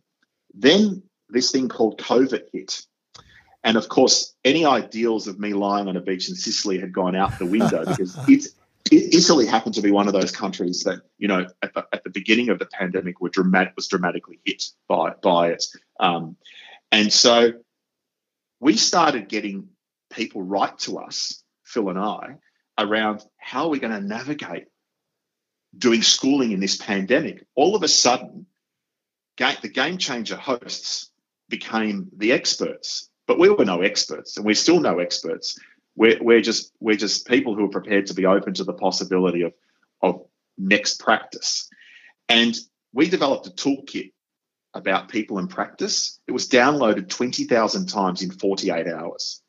Then 0.54 1.02
this 1.30 1.52
thing 1.52 1.68
called 1.68 2.00
COVID 2.00 2.44
hit. 2.54 2.86
And 3.64 3.78
of 3.78 3.90
course, 3.90 4.36
any 4.46 4.66
ideals 4.66 5.28
of 5.28 5.40
me 5.40 5.54
lying 5.54 5.88
on 5.88 5.98
a 5.98 6.02
beach 6.02 6.30
in 6.30 6.36
Sicily 6.36 6.80
had 6.80 6.94
gone 6.94 7.16
out 7.16 7.38
the 7.40 7.46
window 7.46 7.86
because 7.88 8.18
it's, 8.28 8.50
Italy 8.92 9.46
happened 9.46 9.76
to 9.76 9.82
be 9.82 9.92
one 9.92 10.08
of 10.08 10.14
those 10.14 10.32
countries 10.32 10.84
that, 10.84 11.02
you 11.18 11.28
know, 11.28 11.46
at 11.62 11.74
the, 11.74 11.86
at 11.94 12.04
the 12.04 12.10
beginning 12.10 12.50
of 12.50 12.60
the 12.60 12.66
pandemic 12.66 13.22
were 13.22 13.30
dramatic, 13.30 13.74
was 13.76 13.88
dramatically 13.88 14.40
hit 14.46 14.64
by, 14.88 15.12
by 15.22 15.50
it. 15.50 15.66
Um, 16.00 16.38
and 16.92 17.14
so 17.14 17.54
we 18.60 18.78
started 18.78 19.30
getting 19.30 19.70
people 20.10 20.42
write 20.42 20.80
to 20.80 20.98
us, 20.98 21.44
Phil 21.64 21.90
and 21.90 22.00
I, 22.00 22.38
around 22.78 23.24
how 23.38 23.66
are 23.66 23.70
we 23.70 23.80
going 23.80 23.94
to 23.94 24.02
navigate 24.02 24.66
doing 25.78 26.02
schooling 26.02 26.52
in 26.52 26.60
this 26.60 26.78
pandemic. 26.78 27.46
All 27.56 27.76
of 27.76 27.84
a 27.84 27.88
sudden, 27.88 28.48
the 29.38 29.70
game 29.70 29.98
changer 29.98 30.36
hosts 30.36 31.12
became 31.48 32.10
the 32.16 32.32
experts. 32.32 33.10
But 33.28 33.38
we 33.38 33.50
were 33.50 33.64
no 33.64 33.82
experts, 33.82 34.38
and 34.38 34.46
we're 34.46 34.56
still 34.56 34.80
no 34.80 34.98
experts. 34.98 35.60
We're, 36.00 36.18
we're 36.22 36.42
just 36.42 36.72
we're 36.80 36.96
just 36.96 37.28
people 37.28 37.56
who 37.56 37.66
are 37.66 37.70
prepared 37.70 38.06
to 38.06 38.14
be 38.14 38.26
open 38.26 38.54
to 38.54 38.64
the 38.64 38.74
possibility 38.74 39.42
of 39.42 39.54
of 40.02 40.26
next 40.58 41.02
practice. 41.02 41.70
And 42.30 42.56
we 42.94 43.10
developed 43.10 43.48
a 43.48 43.50
toolkit 43.50 44.14
about 44.74 45.10
people 45.10 45.40
in 45.40 45.50
practice. 45.50 46.18
It 46.26 46.32
was 46.32 46.48
downloaded 46.48 47.10
20,000 47.10 47.88
times 47.88 48.22
in 48.22 48.32
48 48.32 48.88
hours. 48.88 49.42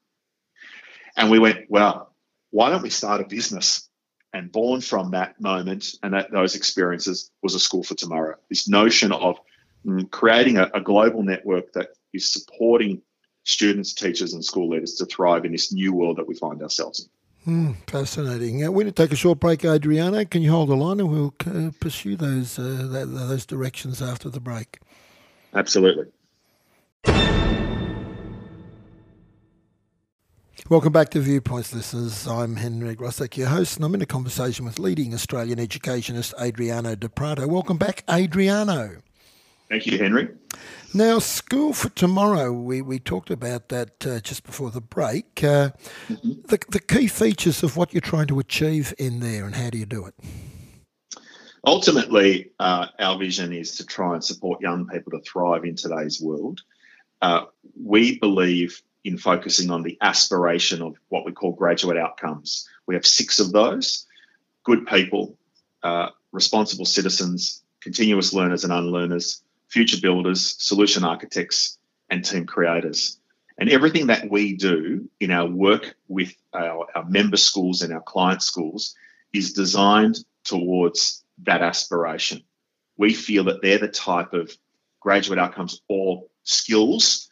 And 1.16 1.30
we 1.30 1.38
went, 1.38 1.66
well, 1.68 2.12
why 2.50 2.70
don't 2.70 2.82
we 2.82 2.90
start 2.90 3.20
a 3.20 3.28
business 3.28 3.88
and 4.32 4.50
born 4.50 4.80
from 4.80 5.12
that 5.12 5.40
moment 5.40 5.94
and 6.02 6.14
that, 6.14 6.32
those 6.32 6.56
experiences 6.56 7.30
was 7.42 7.54
a 7.54 7.60
school 7.60 7.84
for 7.84 7.94
tomorrow. 7.94 8.34
This 8.48 8.68
notion 8.68 9.12
of 9.12 9.38
mm, 9.86 10.10
creating 10.10 10.56
a, 10.56 10.68
a 10.74 10.80
global 10.80 11.22
network 11.22 11.72
that 11.74 11.90
is 12.12 12.32
supporting 12.32 13.02
students, 13.44 13.94
teachers, 13.94 14.32
and 14.34 14.44
school 14.44 14.68
leaders 14.68 14.94
to 14.94 15.06
thrive 15.06 15.44
in 15.44 15.52
this 15.52 15.72
new 15.72 15.92
world 15.92 16.18
that 16.18 16.28
we 16.28 16.34
find 16.34 16.62
ourselves 16.62 17.00
in. 17.00 17.10
Mm, 17.46 17.76
fascinating. 17.86 18.64
Uh, 18.64 18.70
we're 18.70 18.82
going 18.82 18.86
to 18.86 19.02
take 19.02 19.12
a 19.12 19.16
short 19.16 19.40
break, 19.40 19.64
Adriano. 19.64 20.24
Can 20.26 20.42
you 20.42 20.50
hold 20.50 20.68
the 20.68 20.76
line 20.76 21.00
and 21.00 21.10
we'll 21.10 21.34
uh, 21.46 21.70
pursue 21.80 22.14
those 22.14 22.58
uh, 22.58 22.86
that, 22.90 23.06
those 23.06 23.46
directions 23.46 24.02
after 24.02 24.28
the 24.28 24.40
break? 24.40 24.78
Absolutely. 25.54 26.04
Welcome 30.68 30.92
back 30.92 31.08
to 31.10 31.20
Viewpoints, 31.20 31.74
listeners. 31.74 32.28
I'm 32.28 32.54
Henry 32.56 32.94
Grosek, 32.94 33.36
your 33.36 33.48
host, 33.48 33.76
and 33.76 33.84
I'm 33.84 33.94
in 33.94 34.02
a 34.02 34.06
conversation 34.06 34.64
with 34.64 34.78
leading 34.78 35.12
Australian 35.14 35.58
educationist 35.58 36.32
Adriano 36.40 36.94
Di 36.94 37.08
Prato. 37.08 37.48
Welcome 37.48 37.78
back, 37.78 38.04
Adriano. 38.08 39.02
Thank 39.70 39.86
you, 39.86 39.98
Henry. 39.98 40.28
Now, 40.92 41.20
School 41.20 41.72
for 41.72 41.90
Tomorrow, 41.90 42.52
we, 42.52 42.82
we 42.82 42.98
talked 42.98 43.30
about 43.30 43.68
that 43.68 44.04
uh, 44.04 44.18
just 44.18 44.42
before 44.42 44.72
the 44.72 44.80
break. 44.80 45.44
Uh, 45.44 45.70
mm-hmm. 46.08 46.32
the, 46.48 46.58
the 46.68 46.80
key 46.80 47.06
features 47.06 47.62
of 47.62 47.76
what 47.76 47.94
you're 47.94 48.00
trying 48.00 48.26
to 48.26 48.40
achieve 48.40 48.92
in 48.98 49.20
there 49.20 49.46
and 49.46 49.54
how 49.54 49.70
do 49.70 49.78
you 49.78 49.86
do 49.86 50.06
it? 50.06 50.14
Ultimately, 51.64 52.50
uh, 52.58 52.86
our 52.98 53.16
vision 53.16 53.52
is 53.52 53.76
to 53.76 53.86
try 53.86 54.14
and 54.14 54.24
support 54.24 54.60
young 54.60 54.88
people 54.88 55.12
to 55.12 55.20
thrive 55.20 55.64
in 55.64 55.76
today's 55.76 56.20
world. 56.20 56.62
Uh, 57.22 57.44
we 57.80 58.18
believe 58.18 58.82
in 59.04 59.18
focusing 59.18 59.70
on 59.70 59.84
the 59.84 59.96
aspiration 60.00 60.82
of 60.82 60.96
what 61.10 61.24
we 61.24 61.30
call 61.30 61.52
graduate 61.52 61.96
outcomes. 61.96 62.68
We 62.86 62.96
have 62.96 63.06
six 63.06 63.38
of 63.38 63.52
those 63.52 64.06
good 64.64 64.86
people, 64.86 65.38
uh, 65.84 66.08
responsible 66.32 66.86
citizens, 66.86 67.62
continuous 67.80 68.32
learners 68.32 68.64
and 68.64 68.72
unlearners, 68.72 69.42
future 69.70 70.00
builders, 70.00 70.56
solution 70.58 71.04
architects, 71.04 71.78
and 72.10 72.24
team 72.24 72.46
creators. 72.46 73.18
And 73.58 73.70
everything 73.70 74.08
that 74.08 74.30
we 74.30 74.56
do 74.56 75.08
in 75.20 75.30
our 75.30 75.46
work 75.46 75.94
with 76.08 76.34
our, 76.52 76.86
our 76.94 77.04
member 77.04 77.36
schools 77.36 77.82
and 77.82 77.92
our 77.92 78.00
client 78.00 78.42
schools 78.42 78.94
is 79.32 79.52
designed 79.52 80.18
towards 80.44 81.24
that 81.44 81.62
aspiration. 81.62 82.42
We 82.96 83.14
feel 83.14 83.44
that 83.44 83.62
they're 83.62 83.78
the 83.78 83.88
type 83.88 84.32
of 84.32 84.50
graduate 84.98 85.38
outcomes 85.38 85.80
or 85.88 86.24
skills 86.42 87.28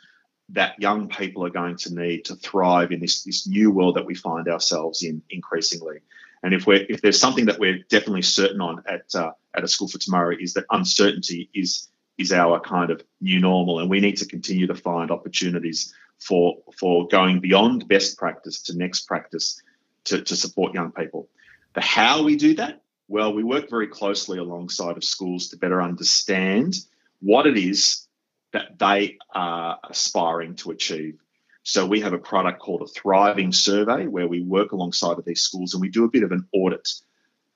that 0.50 0.80
young 0.80 1.08
people 1.08 1.44
are 1.44 1.50
going 1.50 1.76
to 1.76 1.94
need 1.94 2.24
to 2.26 2.36
thrive 2.36 2.92
in 2.92 3.00
this, 3.00 3.22
this 3.24 3.46
new 3.46 3.70
world 3.70 3.96
that 3.96 4.06
we 4.06 4.14
find 4.14 4.48
ourselves 4.48 5.02
in 5.02 5.22
increasingly. 5.28 5.98
And 6.42 6.54
if 6.54 6.66
we're 6.66 6.86
if 6.88 7.02
there's 7.02 7.20
something 7.20 7.46
that 7.46 7.58
we're 7.58 7.82
definitely 7.90 8.22
certain 8.22 8.60
on 8.60 8.82
at 8.88 9.14
uh, 9.14 9.32
at 9.56 9.64
a 9.64 9.68
school 9.68 9.88
for 9.88 9.98
tomorrow 9.98 10.36
is 10.38 10.54
that 10.54 10.66
uncertainty 10.70 11.50
is 11.52 11.88
is 12.18 12.32
our 12.32 12.60
kind 12.60 12.90
of 12.90 13.02
new 13.20 13.40
normal, 13.40 13.78
and 13.78 13.88
we 13.88 14.00
need 14.00 14.18
to 14.18 14.26
continue 14.26 14.66
to 14.66 14.74
find 14.74 15.10
opportunities 15.10 15.94
for 16.18 16.58
for 16.76 17.06
going 17.08 17.40
beyond 17.40 17.88
best 17.88 18.18
practice 18.18 18.62
to 18.62 18.76
next 18.76 19.06
practice 19.06 19.62
to, 20.04 20.22
to 20.22 20.36
support 20.36 20.74
young 20.74 20.92
people. 20.92 21.28
The 21.74 21.80
how 21.80 22.24
we 22.24 22.36
do 22.36 22.54
that, 22.54 22.82
well, 23.06 23.32
we 23.32 23.44
work 23.44 23.70
very 23.70 23.86
closely 23.86 24.38
alongside 24.38 24.96
of 24.96 25.04
schools 25.04 25.48
to 25.48 25.56
better 25.56 25.80
understand 25.80 26.74
what 27.20 27.46
it 27.46 27.56
is 27.56 28.06
that 28.52 28.78
they 28.78 29.18
are 29.34 29.78
aspiring 29.88 30.56
to 30.56 30.70
achieve. 30.70 31.18
So 31.62 31.84
we 31.84 32.00
have 32.00 32.14
a 32.14 32.18
product 32.18 32.60
called 32.60 32.82
a 32.82 32.86
Thriving 32.86 33.52
Survey 33.52 34.06
where 34.06 34.26
we 34.26 34.40
work 34.40 34.72
alongside 34.72 35.18
of 35.18 35.24
these 35.24 35.42
schools 35.42 35.74
and 35.74 35.82
we 35.82 35.90
do 35.90 36.04
a 36.04 36.10
bit 36.10 36.22
of 36.22 36.32
an 36.32 36.48
audit. 36.52 36.88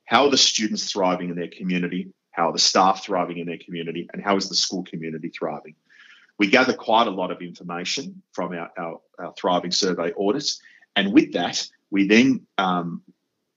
How 0.04 0.26
are 0.26 0.30
the 0.30 0.36
students 0.36 0.92
thriving 0.92 1.30
in 1.30 1.36
their 1.36 1.48
community? 1.48 2.12
How 2.32 2.48
are 2.48 2.52
the 2.52 2.58
staff 2.58 3.04
thriving 3.04 3.38
in 3.38 3.46
their 3.46 3.58
community? 3.58 4.08
And 4.12 4.22
how 4.22 4.36
is 4.36 4.48
the 4.48 4.54
school 4.54 4.84
community 4.84 5.28
thriving? 5.28 5.76
We 6.38 6.48
gather 6.48 6.72
quite 6.72 7.06
a 7.06 7.10
lot 7.10 7.30
of 7.30 7.42
information 7.42 8.22
from 8.32 8.52
our, 8.52 8.70
our, 8.76 9.00
our 9.18 9.34
Thriving 9.38 9.70
Survey 9.70 10.12
audits. 10.18 10.60
And 10.96 11.12
with 11.12 11.32
that, 11.34 11.68
we 11.90 12.08
then 12.08 12.46
um, 12.58 13.02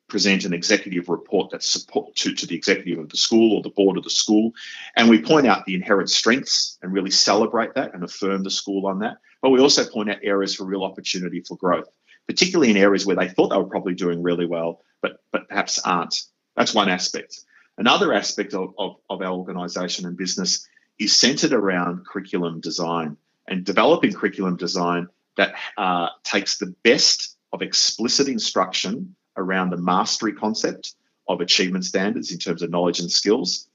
present 0.07 0.45
an 0.45 0.53
executive 0.53 1.09
report 1.09 1.51
that's 1.51 1.69
support 1.69 2.15
to, 2.17 2.35
to 2.35 2.45
the 2.45 2.55
executive 2.55 2.99
of 2.99 3.09
the 3.09 3.17
school 3.17 3.55
or 3.55 3.63
the 3.63 3.69
board 3.69 3.97
of 3.97 4.03
the 4.03 4.09
school. 4.09 4.51
And 4.95 5.09
we 5.09 5.21
point 5.21 5.47
out 5.47 5.65
the 5.65 5.73
inherent 5.73 6.09
strengths 6.09 6.77
and 6.81 6.93
really 6.93 7.11
celebrate 7.11 7.73
that 7.75 7.93
and 7.93 8.03
affirm 8.03 8.43
the 8.43 8.51
school 8.51 8.85
on 8.87 8.99
that. 8.99 9.17
But 9.41 9.49
we 9.49 9.59
also 9.59 9.85
point 9.85 10.09
out 10.09 10.17
areas 10.21 10.55
for 10.55 10.65
real 10.65 10.83
opportunity 10.83 11.41
for 11.41 11.57
growth, 11.57 11.87
particularly 12.27 12.71
in 12.71 12.77
areas 12.77 13.05
where 13.05 13.15
they 13.15 13.29
thought 13.29 13.49
they 13.49 13.57
were 13.57 13.65
probably 13.65 13.95
doing 13.95 14.21
really 14.21 14.45
well, 14.45 14.81
but, 15.01 15.21
but 15.31 15.47
perhaps 15.47 15.79
aren't. 15.79 16.23
That's 16.55 16.73
one 16.73 16.89
aspect. 16.89 17.39
Another 17.77 18.13
aspect 18.13 18.53
of, 18.53 18.73
of, 18.77 18.95
of 19.09 19.21
our 19.21 19.31
organisation 19.31 20.05
and 20.05 20.17
business 20.17 20.67
is 20.97 21.17
centred 21.17 21.51
around 21.51 22.05
curriculum 22.05 22.61
design 22.61 23.17
and 23.47 23.65
developing 23.65 24.13
curriculum 24.13 24.55
design 24.55 25.07
that 25.37 25.55
uh, 25.77 26.09
takes 26.23 26.57
the 26.57 26.73
best 26.83 27.35
of 27.51 27.61
explicit 27.61 28.27
instruction 28.27 29.15
around 29.37 29.69
the 29.69 29.77
mastery 29.77 30.33
concept 30.33 30.93
of 31.27 31.41
achievement 31.41 31.83
standards 31.83 32.31
in 32.31 32.39
terms 32.39 32.61
of 32.61 32.69
knowledge 32.69 32.99
and 32.99 33.11
skills, 33.11 33.67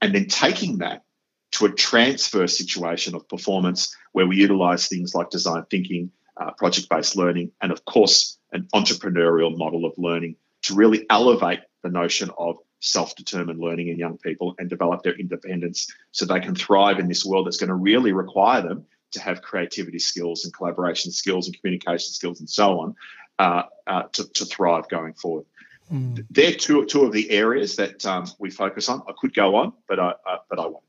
and 0.00 0.14
then 0.14 0.26
taking 0.26 0.78
that 0.78 1.04
to 1.52 1.66
a 1.66 1.70
transfer 1.70 2.46
situation 2.46 3.14
of 3.14 3.28
performance 3.28 3.94
where 4.12 4.26
we 4.26 4.36
utilize 4.36 4.88
things 4.88 5.14
like 5.14 5.30
design 5.30 5.64
thinking, 5.70 6.10
uh, 6.36 6.50
project 6.52 6.88
based 6.88 7.16
learning, 7.16 7.52
and 7.60 7.70
of 7.70 7.84
course, 7.84 8.38
an 8.52 8.66
entrepreneurial 8.74 9.56
model 9.56 9.84
of 9.84 9.92
learning 9.96 10.34
to 10.62 10.74
really 10.74 11.06
elevate 11.08 11.60
the 11.82 11.90
notion 11.90 12.30
of 12.36 12.56
self 12.84 13.16
determined 13.16 13.58
learning 13.60 13.88
in 13.88 13.98
young 13.98 14.18
people 14.18 14.54
and 14.58 14.68
develop 14.68 15.02
their 15.02 15.14
independence 15.14 15.90
so 16.12 16.26
they 16.26 16.38
can 16.38 16.54
thrive 16.54 16.98
in 16.98 17.08
this 17.08 17.24
world 17.24 17.46
that's 17.46 17.56
going 17.56 17.68
to 17.68 17.74
really 17.74 18.12
require 18.12 18.60
them 18.60 18.84
to 19.10 19.20
have 19.20 19.40
creativity 19.40 19.98
skills 19.98 20.44
and 20.44 20.52
collaboration 20.52 21.10
skills 21.10 21.46
and 21.46 21.58
communication 21.58 22.12
skills 22.12 22.40
and 22.40 22.50
so 22.50 22.80
on 22.80 22.94
uh, 23.38 23.62
uh, 23.86 24.02
to, 24.12 24.30
to, 24.32 24.44
thrive 24.44 24.86
going 24.90 25.14
forward. 25.14 25.46
Mm. 25.90 26.26
They're 26.30 26.52
two, 26.52 26.84
two 26.84 27.04
of 27.04 27.12
the 27.12 27.30
areas 27.30 27.76
that 27.76 28.04
um, 28.04 28.26
we 28.38 28.50
focus 28.50 28.88
on. 28.88 29.02
I 29.08 29.12
could 29.18 29.32
go 29.32 29.54
on, 29.56 29.72
but 29.88 29.98
I, 29.98 30.10
uh, 30.10 30.36
but 30.50 30.58
I 30.58 30.66
won't. 30.66 30.84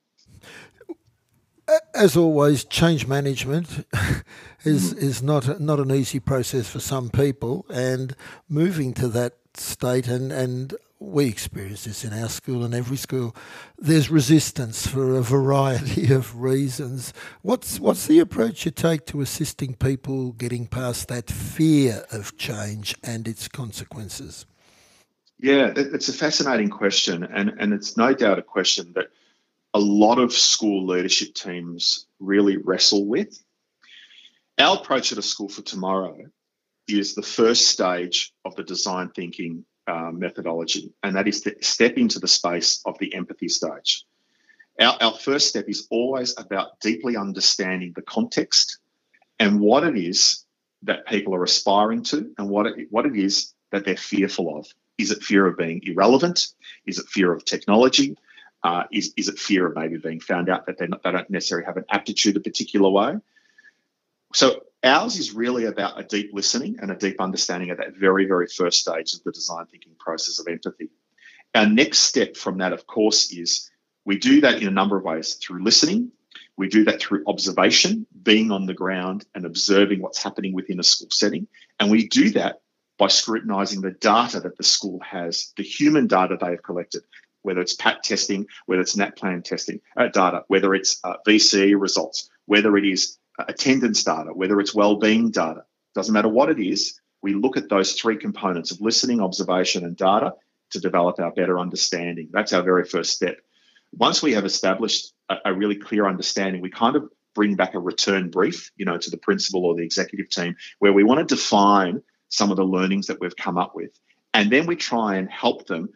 As 1.94 2.16
always, 2.18 2.66
change 2.66 3.08
management 3.08 3.88
is 4.64 4.94
mm. 4.94 4.98
is 4.98 5.24
not 5.24 5.60
not 5.60 5.80
an 5.80 5.92
easy 5.92 6.20
process 6.20 6.70
for 6.70 6.80
some 6.80 7.10
people, 7.10 7.66
and 7.74 8.16
moving 8.48 8.94
to 8.96 9.08
that 9.08 9.34
state 9.56 10.08
and 10.08 10.32
and 10.32 10.76
we 11.06 11.28
experience 11.28 11.84
this 11.84 12.04
in 12.04 12.14
our 12.14 12.30
school 12.30 12.64
and 12.64 12.74
every 12.74 12.98
school. 12.98 13.36
There's 13.78 14.10
resistance 14.10 14.88
for 14.88 15.16
a 15.16 15.22
variety 15.22 16.14
of 16.14 16.42
reasons. 16.42 17.14
What's 17.42 17.80
what's 17.80 18.08
the 18.08 18.20
approach 18.20 18.66
you 18.66 18.72
take 18.72 19.06
to 19.08 19.22
assisting 19.22 19.76
people 19.76 20.34
getting 20.34 20.68
past 20.68 21.08
that 21.08 21.30
fear 21.30 22.06
of 22.12 22.38
change 22.38 22.96
and 23.04 23.28
its 23.28 23.48
consequences? 23.48 24.46
Yeah, 25.38 25.74
it's 25.76 26.08
a 26.08 26.14
fascinating 26.14 26.70
question, 26.70 27.24
and, 27.24 27.54
and 27.60 27.74
it's 27.74 27.98
no 27.98 28.14
doubt 28.14 28.40
a 28.40 28.42
question 28.42 28.94
that 28.96 29.08
a 29.74 29.80
lot 29.80 30.18
of 30.18 30.32
school 30.32 30.88
leadership 30.88 31.34
teams 31.34 32.08
really 32.20 32.56
wrestle 32.56 33.06
with. 33.06 33.38
Our 34.58 34.78
approach 34.78 35.12
at 35.12 35.18
a 35.18 35.22
school 35.22 35.50
for 35.50 35.62
tomorrow 35.62 36.18
is 36.88 37.14
the 37.14 37.22
first 37.22 37.68
stage 37.68 38.34
of 38.46 38.56
the 38.56 38.64
design 38.64 39.10
thinking 39.10 39.66
uh, 39.88 40.12
methodology, 40.12 40.94
and 41.04 41.16
that 41.16 41.28
is 41.28 41.42
to 41.42 41.56
step 41.62 41.98
into 41.98 42.20
the 42.20 42.28
space 42.28 42.82
of 42.86 42.98
the 43.00 43.14
empathy 43.14 43.50
stage. 43.50 44.06
Our, 44.80 44.98
our 45.02 45.14
first 45.14 45.50
step 45.50 45.66
is 45.68 45.88
always 45.90 46.36
about 46.38 46.80
deeply 46.80 47.16
understanding 47.16 47.94
the 47.96 48.02
context 48.02 48.80
and 49.40 49.60
what 49.60 49.84
it 49.84 49.98
is 49.98 50.44
that 50.84 51.08
people 51.08 51.36
are 51.36 51.44
aspiring 51.44 52.04
to 52.04 52.32
and 52.38 52.50
what 52.50 52.66
it, 52.68 52.88
what 52.92 53.06
it 53.06 53.16
is 53.16 53.54
that 53.72 53.86
they're 53.86 53.98
fearful 53.98 54.58
of. 54.58 54.68
Is 54.98 55.12
it 55.12 55.24
fear 55.24 55.46
of 55.46 55.58
being 55.58 55.82
irrelevant? 55.84 56.48
Is 56.86 57.00
it 57.00 57.08
fear 57.08 57.34
of 57.34 57.44
technology? 57.44 58.18
Uh, 58.64 58.84
is, 58.92 59.14
is 59.18 59.28
it 59.28 59.38
fear 59.38 59.68
of 59.68 59.76
maybe 59.76 59.98
being 59.98 60.20
found 60.20 60.50
out 60.50 60.66
that 60.66 60.80
not, 60.90 61.04
they 61.04 61.12
don't 61.12 61.30
necessarily 61.30 61.66
have 61.66 61.78
an 61.78 61.86
aptitude 61.90 62.38
a 62.38 62.40
particular 62.40 62.90
way? 62.90 63.16
So 64.34 64.62
Ours 64.86 65.18
is 65.18 65.34
really 65.34 65.66
about 65.66 66.00
a 66.00 66.04
deep 66.04 66.30
listening 66.32 66.78
and 66.80 66.92
a 66.92 66.96
deep 66.96 67.20
understanding 67.20 67.72
of 67.72 67.78
that 67.78 67.96
very, 67.98 68.28
very 68.28 68.46
first 68.46 68.82
stage 68.82 69.16
of 69.16 69.24
the 69.24 69.32
design 69.32 69.66
thinking 69.66 69.94
process 69.98 70.38
of 70.38 70.48
empathy. 70.48 70.92
Our 71.56 71.66
next 71.66 72.00
step 72.00 72.38
from 72.38 72.60
that, 72.60 72.72
of 72.72 72.86
course, 72.86 73.32
is 73.34 73.72
we 74.06 74.20
do 74.20 74.42
that 74.42 74.62
in 74.62 74.68
a 74.68 74.72
number 74.72 74.96
of 74.96 75.04
ways 75.04 75.36
through 75.36 75.64
listening. 75.64 76.12
We 76.56 76.70
do 76.70 76.86
that 76.86 77.02
through 77.02 77.24
observation, 77.26 78.06
being 78.22 78.52
on 78.52 78.68
the 78.68 78.76
ground 78.76 79.26
and 79.34 79.44
observing 79.46 80.02
what's 80.02 80.22
happening 80.22 80.54
within 80.54 80.80
a 80.80 80.84
school 80.84 81.10
setting. 81.10 81.48
And 81.80 81.90
we 81.90 82.08
do 82.08 82.30
that 82.32 82.62
by 83.00 83.08
scrutinizing 83.08 83.82
the 83.82 83.92
data 83.92 84.40
that 84.42 84.56
the 84.56 84.64
school 84.64 85.00
has, 85.00 85.52
the 85.58 85.64
human 85.64 86.06
data 86.06 86.38
they 86.40 86.52
have 86.52 86.64
collected, 86.64 87.02
whether 87.42 87.60
it's 87.60 87.74
PAT 87.74 88.04
testing, 88.04 88.46
whether 88.68 88.82
it's 88.82 88.96
NAPLAN 88.96 89.44
testing 89.44 89.82
uh, 89.98 90.10
data, 90.10 90.44
whether 90.48 90.76
it's 90.76 91.00
uh, 91.04 91.16
VCE 91.28 91.80
results, 91.80 92.30
whether 92.46 92.78
it 92.78 92.86
is 92.86 93.18
attendance 93.40 94.04
data, 94.04 94.32
whether 94.34 94.60
it's 94.60 94.76
well-being 94.76 95.32
data, 95.32 95.64
doesn't 95.94 96.14
matter 96.14 96.30
what 96.30 96.50
it 96.50 96.60
is, 96.60 97.00
we 97.22 97.34
look 97.34 97.58
at 97.58 97.70
those 97.70 97.94
three 97.94 98.18
components 98.18 98.72
of 98.72 98.82
listening, 98.82 99.22
observation, 99.22 99.84
and 99.84 99.98
data 99.98 100.34
to 100.72 100.80
develop 100.80 101.20
our 101.20 101.32
better 101.32 101.60
understanding. 101.60 102.30
That's 102.32 102.54
our 102.54 102.62
very 102.62 102.86
first 102.86 103.12
step. 103.12 103.38
Once 103.94 104.22
we 104.22 104.34
have 104.34 104.46
established 104.46 105.14
a, 105.30 105.36
a 105.46 105.54
really 105.54 105.76
clear 105.76 106.08
understanding, 106.08 106.62
we 106.62 106.70
kind 106.70 106.96
of 106.96 107.10
bring 107.34 107.56
back 107.56 107.74
a 107.74 107.80
return 107.80 108.30
brief, 108.30 108.72
you 108.76 108.86
know, 108.86 108.98
to 108.98 109.10
the 109.10 109.18
principal 109.18 109.66
or 109.66 109.76
the 109.76 109.84
executive 109.84 110.30
team 110.30 110.56
where 110.80 110.94
we 110.94 111.04
want 111.04 111.28
to 111.28 111.36
define 111.36 112.02
some 112.30 112.52
of 112.52 112.58
the 112.58 112.64
learnings 112.64 113.08
that 113.08 113.20
we've 113.20 113.36
come 113.36 113.58
up 113.58 113.76
with. 113.76 113.92
And 114.34 114.52
then 114.52 114.66
we 114.66 114.76
try 114.76 115.16
and 115.16 115.30
help 115.30 115.68
them 115.68 115.90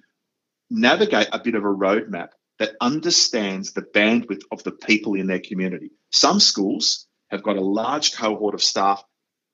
navigate 0.70 1.28
a 1.32 1.40
bit 1.40 1.56
of 1.56 1.64
a 1.64 1.68
roadmap 1.68 2.30
that 2.60 2.76
understands 2.82 3.72
the 3.72 3.82
bandwidth 3.82 4.44
of 4.52 4.64
the 4.64 4.72
people 4.72 5.16
in 5.16 5.28
their 5.28 5.40
community. 5.40 5.92
Some 6.12 6.40
schools 6.40 7.08
have 7.30 7.44
got 7.44 7.58
a 7.58 7.62
large 7.62 8.16
cohort 8.16 8.54
of 8.54 8.64
staff 8.64 9.04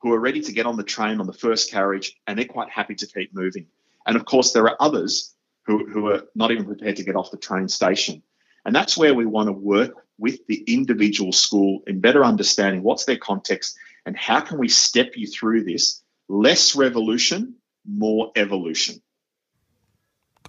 who 0.01 0.13
are 0.13 0.19
ready 0.19 0.41
to 0.41 0.51
get 0.51 0.65
on 0.65 0.77
the 0.77 0.83
train 0.83 1.19
on 1.19 1.27
the 1.27 1.33
first 1.33 1.71
carriage 1.71 2.15
and 2.27 2.37
they're 2.37 2.45
quite 2.45 2.69
happy 2.69 2.95
to 2.95 3.07
keep 3.07 3.33
moving. 3.33 3.67
And 4.05 4.15
of 4.15 4.25
course, 4.25 4.53
there 4.53 4.65
are 4.65 4.77
others 4.79 5.33
who, 5.65 5.85
who 5.87 6.09
are 6.09 6.23
not 6.35 6.51
even 6.51 6.65
prepared 6.65 6.97
to 6.97 7.03
get 7.03 7.15
off 7.15 7.31
the 7.31 7.37
train 7.37 7.67
station. 7.67 8.21
And 8.65 8.75
that's 8.75 8.97
where 8.97 9.13
we 9.13 9.25
want 9.25 9.47
to 9.47 9.53
work 9.53 9.93
with 10.17 10.45
the 10.47 10.63
individual 10.67 11.31
school 11.31 11.81
in 11.87 11.99
better 11.99 12.23
understanding 12.23 12.83
what's 12.83 13.05
their 13.05 13.17
context 13.17 13.77
and 14.05 14.15
how 14.15 14.39
can 14.39 14.57
we 14.57 14.69
step 14.69 15.13
you 15.15 15.27
through 15.27 15.63
this 15.63 16.01
less 16.29 16.75
revolution, 16.75 17.55
more 17.87 18.31
evolution. 18.35 19.01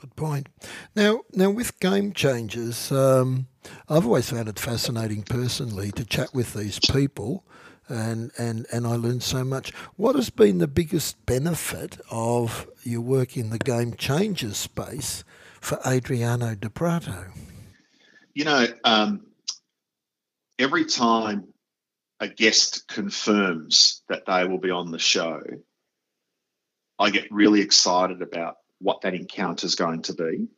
Good 0.01 0.15
point. 0.15 0.49
Now, 0.95 1.23
now 1.33 1.51
with 1.51 1.81
game 1.81 2.13
changers, 2.13 2.93
um, 2.93 3.47
I've 3.89 4.05
always 4.05 4.31
found 4.31 4.49
it 4.49 4.59
fascinating 4.59 5.23
personally 5.23 5.91
to 5.93 6.05
chat 6.05 6.35
with 6.35 6.53
these 6.53 6.79
people, 6.79 7.45
and, 7.89 8.31
and, 8.37 8.67
and 8.71 8.87
I 8.87 8.97
learned 8.97 9.23
so 9.23 9.43
much. 9.43 9.73
What 9.97 10.15
has 10.17 10.29
been 10.29 10.59
the 10.59 10.69
biggest 10.69 11.25
benefit 11.25 11.99
of 12.11 12.69
your 12.83 13.01
work 13.01 13.39
in 13.39 13.49
the 13.49 13.59
game 13.59 13.95
changers 13.95 14.59
space 14.59 15.25
for 15.61 15.79
Adriano 15.87 16.55
Di 16.55 16.69
Prato? 16.69 17.33
You 18.35 18.45
know, 18.45 18.67
um, 18.85 19.27
every 20.59 20.85
time 20.85 21.49
a 22.21 22.29
guest 22.29 22.87
confirms 22.87 24.03
that 24.11 24.27
they 24.27 24.45
will 24.47 24.59
be 24.59 24.71
on 24.71 24.91
the 24.91 24.99
show, 24.99 25.41
I 26.99 27.11
get 27.11 27.33
really 27.33 27.63
excited 27.63 28.21
about 28.21 28.57
what 28.81 29.01
that 29.03 29.15
encounter 29.15 29.67
is 29.67 29.75
going 29.75 30.03
to 30.03 30.15
be. 30.15 30.49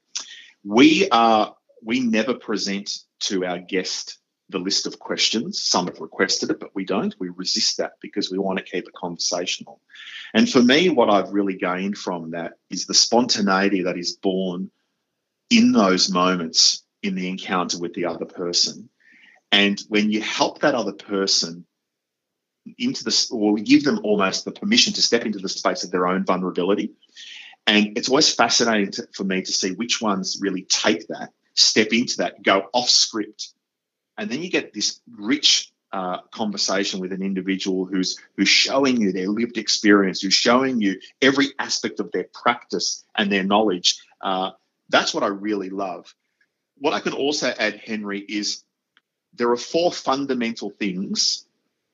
We 0.64 1.08
are 1.10 1.54
we 1.82 2.00
never 2.00 2.34
present 2.34 2.90
to 3.20 3.44
our 3.44 3.58
guest 3.58 4.18
the 4.50 4.58
list 4.58 4.87
of 4.87 4.98
questions. 4.98 5.62
Some 5.62 5.87
have 5.87 6.00
requested 6.00 6.50
it, 6.50 6.58
but 6.58 6.75
we 6.75 6.84
don't. 6.84 7.14
We 7.18 7.28
resist 7.28 7.76
that 7.78 7.92
because 8.00 8.30
we 8.30 8.38
want 8.38 8.58
to 8.58 8.64
keep 8.64 8.88
it 8.88 8.94
conversational. 8.94 9.80
And 10.32 10.48
for 10.48 10.62
me, 10.62 10.88
what 10.88 11.10
I've 11.10 11.32
really 11.32 11.56
gained 11.56 11.98
from 11.98 12.30
that 12.30 12.54
is 12.70 12.87
the 12.87 12.94
spontaneity 12.94 13.82
that 13.82 13.98
is 13.98 14.16
born 14.16 14.70
in 15.50 15.72
those 15.72 16.10
moments 16.10 16.82
in 17.02 17.14
the 17.14 17.28
encounter 17.28 17.78
with 17.78 17.94
the 17.94 18.06
other 18.06 18.25
person. 18.25 18.88
And 19.52 19.80
when 19.88 20.10
you 20.10 20.20
help 20.20 20.60
that 20.60 20.75
other 20.75 20.92
person 20.92 21.66
into 22.78 23.04
the, 23.04 23.28
or 23.30 23.56
give 23.56 23.84
them 23.84 24.00
almost 24.02 24.44
the 24.44 24.52
permission 24.52 24.92
to 24.94 25.02
step 25.02 25.25
into 25.25 25.38
the 25.38 25.48
space 25.48 25.84
of 25.84 25.90
their 25.90 26.06
own 26.06 26.25
vulnerability, 26.25 26.92
and 27.68 27.98
it's 27.98 28.08
always 28.08 28.34
fascinating 28.34 28.92
to, 28.92 29.08
for 29.12 29.25
me 29.25 29.42
to 29.42 29.52
see 29.52 29.72
which 29.72 30.00
ones 30.00 30.38
really 30.40 30.62
take 30.62 31.06
that, 31.08 31.32
step 31.52 31.88
into 31.92 32.16
that, 32.18 32.42
go 32.42 32.66
off 32.72 32.88
script. 32.88 33.50
And 34.16 34.30
then 34.30 34.42
you 34.42 34.50
get 34.50 34.72
this 34.72 35.00
rich 35.06 35.70
uh, 35.92 36.22
conversation 36.32 36.98
with 36.98 37.12
an 37.12 37.22
individual 37.22 37.84
who's 37.84 38.18
who's 38.37 38.48
showing 38.48 39.00
you 39.00 39.12
their 39.12 39.28
lived 39.28 39.58
experience, 39.58 40.22
who's 40.22 40.34
showing 40.34 40.80
you 40.80 40.98
every 41.20 41.48
aspect 41.58 42.00
of 42.00 42.10
their 42.10 42.26
practice 42.32 43.04
and 43.14 43.30
their 43.30 43.44
knowledge. 43.44 43.98
Uh, 44.20 44.52
that's 44.88 45.12
what 45.12 45.22
I 45.22 45.28
really 45.28 45.68
love. 45.68 46.14
What 46.78 46.94
I 46.94 47.00
can 47.00 47.12
also 47.12 47.48
add, 47.48 47.76
Henry, 47.84 48.20
is 48.20 48.64
there 49.34 49.50
are 49.50 49.58
four 49.58 49.92
fundamental 49.92 50.70
things 50.70 51.46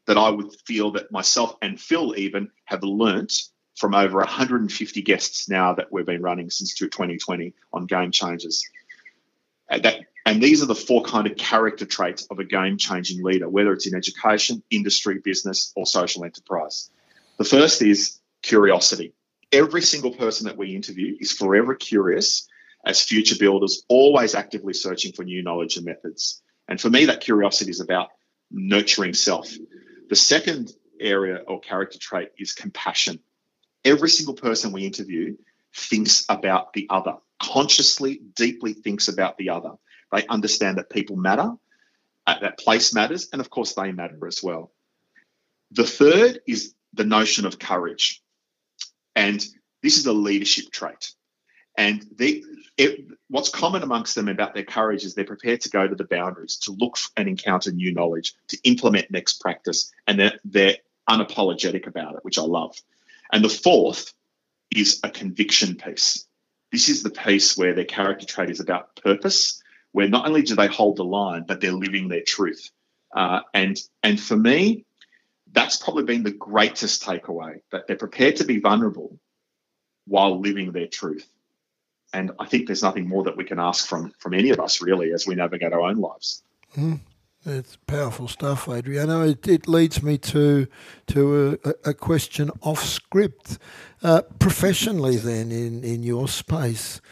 that 0.07 0.19
I 0.19 0.31
would 0.31 0.55
feel 0.67 0.93
that 0.93 1.11
myself 1.11 1.57
and 1.61 1.81
Phil 1.81 2.17
even 2.17 2.51
have 2.65 2.85
learnt 2.85 3.49
from 3.77 3.95
over 3.95 4.19
150 4.19 5.03
guests 5.03 5.49
now 5.49 5.75
that 5.75 5.93
we've 5.93 6.07
been 6.07 6.23
running 6.23 6.51
since 6.51 6.75
2020 6.75 7.55
on 7.73 7.87
Game 7.87 8.11
Changers. 8.11 8.65
And, 9.69 9.85
uh, 9.85 9.91
that, 9.91 10.01
and 10.27 10.43
these 10.43 10.63
are 10.63 10.67
the 10.67 10.75
four 10.75 11.03
kind 11.03 11.27
of 11.27 11.37
character 11.37 11.85
traits 11.85 12.27
of 12.31 12.39
a 12.39 12.45
game 12.45 12.79
changing 12.79 13.23
leader, 13.23 13.49
whether 13.49 13.73
it's 13.73 13.87
in 13.87 13.95
education, 13.95 14.63
industry, 14.71 15.19
business, 15.19 15.73
or 15.77 15.87
social 15.87 16.25
enterprise. 16.25 16.91
The 17.37 17.45
first 17.45 17.83
is 17.83 18.21
curiosity. 18.43 19.13
Every 19.53 19.83
single 19.83 20.13
person 20.13 20.47
that 20.47 20.57
we 20.57 20.75
interview 20.75 21.17
is 21.21 21.33
forever 21.33 21.75
curious 21.75 22.49
as 22.87 23.03
future 23.03 23.37
builders, 23.39 23.85
always 23.89 24.35
actively 24.35 24.73
searching 24.73 25.13
for 25.13 25.25
new 25.25 25.43
knowledge 25.43 25.77
and 25.77 25.87
methods. 25.87 26.43
And 26.69 26.81
for 26.81 26.91
me, 26.91 27.07
that 27.07 27.21
curiosity 27.21 27.71
is 27.71 27.81
about 27.81 28.09
nurturing 28.51 29.15
self. 29.15 29.53
The 30.09 30.17
second 30.17 30.73
area 31.01 31.43
or 31.47 31.61
character 31.61 31.99
trait 31.99 32.31
is 32.39 32.53
compassion 32.53 33.21
every 33.85 34.09
single 34.09 34.35
person 34.35 34.73
we 34.73 34.87
interview 34.87 35.37
thinks 35.75 36.25
about 36.29 36.73
the 36.73 36.87
other, 36.91 37.17
consciously, 37.41 38.21
deeply 38.35 38.73
thinks 38.73 39.09
about 39.09 39.37
the 39.39 39.51
other. 39.51 39.73
They 40.13 40.27
understand 40.27 40.79
that 40.79 40.91
people 40.91 41.17
matter, 41.17 41.53
uh, 42.27 42.39
that 42.41 42.59
place 42.59 42.95
matters, 42.95 43.29
and 43.33 43.41
of 43.41 43.51
course, 43.51 43.75
they 43.75 43.93
matter 43.93 44.27
as 44.27 44.43
well. 44.43 44.73
The 45.73 45.85
third 45.85 46.41
is 46.47 46.75
the 46.93 47.05
notion 47.05 47.47
of 47.47 47.59
courage. 47.59 48.23
And 49.17 49.45
this 49.83 49.99
is 49.99 50.07
a 50.07 50.13
leadership 50.13 50.71
trait. 50.71 51.13
And 51.77 52.05
they, 52.17 52.45
it, 52.77 53.07
what's 53.29 53.49
common 53.49 53.83
amongst 53.83 54.15
them 54.15 54.29
about 54.29 54.55
their 54.55 54.65
courage 54.65 55.05
is 55.05 55.15
they're 55.15 55.25
prepared 55.25 55.63
to 55.63 55.71
go 55.71 55.87
to 55.87 55.95
the 55.95 56.05
boundaries, 56.05 56.57
to 56.59 56.73
look 56.73 56.97
and 57.17 57.29
encounter 57.29 57.73
new 57.73 57.93
knowledge, 57.93 58.35
to 58.49 58.59
implement 58.63 59.11
next 59.11 59.41
practice, 59.41 59.93
and 60.07 60.19
they're, 60.19 60.39
they're 60.45 60.77
unapologetic 61.11 61.87
about 61.89 62.15
it, 62.15 62.21
which 62.23 62.39
I 62.39 62.43
love. 62.43 62.77
And 63.35 63.45
the 63.45 63.49
fourth 63.49 64.15
is 64.71 65.01
a 65.03 65.11
conviction 65.11 65.75
piece. 65.75 66.25
This 66.71 66.89
is 66.89 67.03
the 67.03 67.11
piece 67.11 67.57
where 67.57 67.75
their 67.75 67.85
character 67.85 68.25
trait 68.25 68.49
is 68.49 68.61
about 68.61 68.95
purpose, 68.95 69.61
where 69.91 70.09
not 70.09 70.29
only 70.29 70.43
do 70.43 70.55
they 70.55 70.69
hold 70.69 70.97
the 70.97 71.05
line, 71.05 71.45
but 71.47 71.61
they're 71.61 71.73
living 71.73 72.07
their 72.07 72.23
truth. 72.23 72.71
Uh, 73.13 73.41
and 73.53 73.77
and 74.05 74.21
for 74.21 74.37
me, 74.37 74.85
that's 75.51 75.79
probably 75.79 76.05
been 76.05 76.23
the 76.23 76.31
greatest 76.31 77.03
takeaway 77.03 77.61
that 77.73 77.89
they're 77.89 77.97
prepared 77.97 78.37
to 78.37 78.45
be 78.45 78.61
vulnerable 78.61 79.19
while 80.07 80.41
living 80.41 80.71
their 80.71 80.87
truth. 80.87 81.29
And 82.13 82.31
I 82.39 82.47
think 82.47 82.67
there's 82.67 82.85
nothing 82.85 83.09
more 83.09 83.25
that 83.25 83.37
we 83.37 83.45
can 83.45 83.59
ask 83.59 83.89
from 83.89 84.13
from 84.21 84.35
any 84.35 84.51
of 84.51 84.61
us 84.61 84.81
really 84.81 85.13
as 85.13 85.27
we 85.27 85.35
navigate 85.35 85.73
our 85.73 85.81
own 85.81 85.97
lives. 85.97 86.45
Mm. 86.77 87.01
It's 87.47 87.77
powerful 87.87 88.27
stuff, 88.29 88.69
Adriano. 88.69 89.23
It, 89.23 89.47
it 89.47 89.69
leads 89.69 90.03
me 90.03 90.17
to 90.19 90.67
to 91.09 91.59
a, 91.65 91.91
a 91.91 91.95
question 91.95 92.51
off 92.63 92.83
script. 92.83 93.59
Uh, 94.03 94.23
professionally, 94.39 95.17
then, 95.17 95.53
in, 95.53 95.85
in 95.85 96.03
your 96.03 96.27
space, 96.29 97.03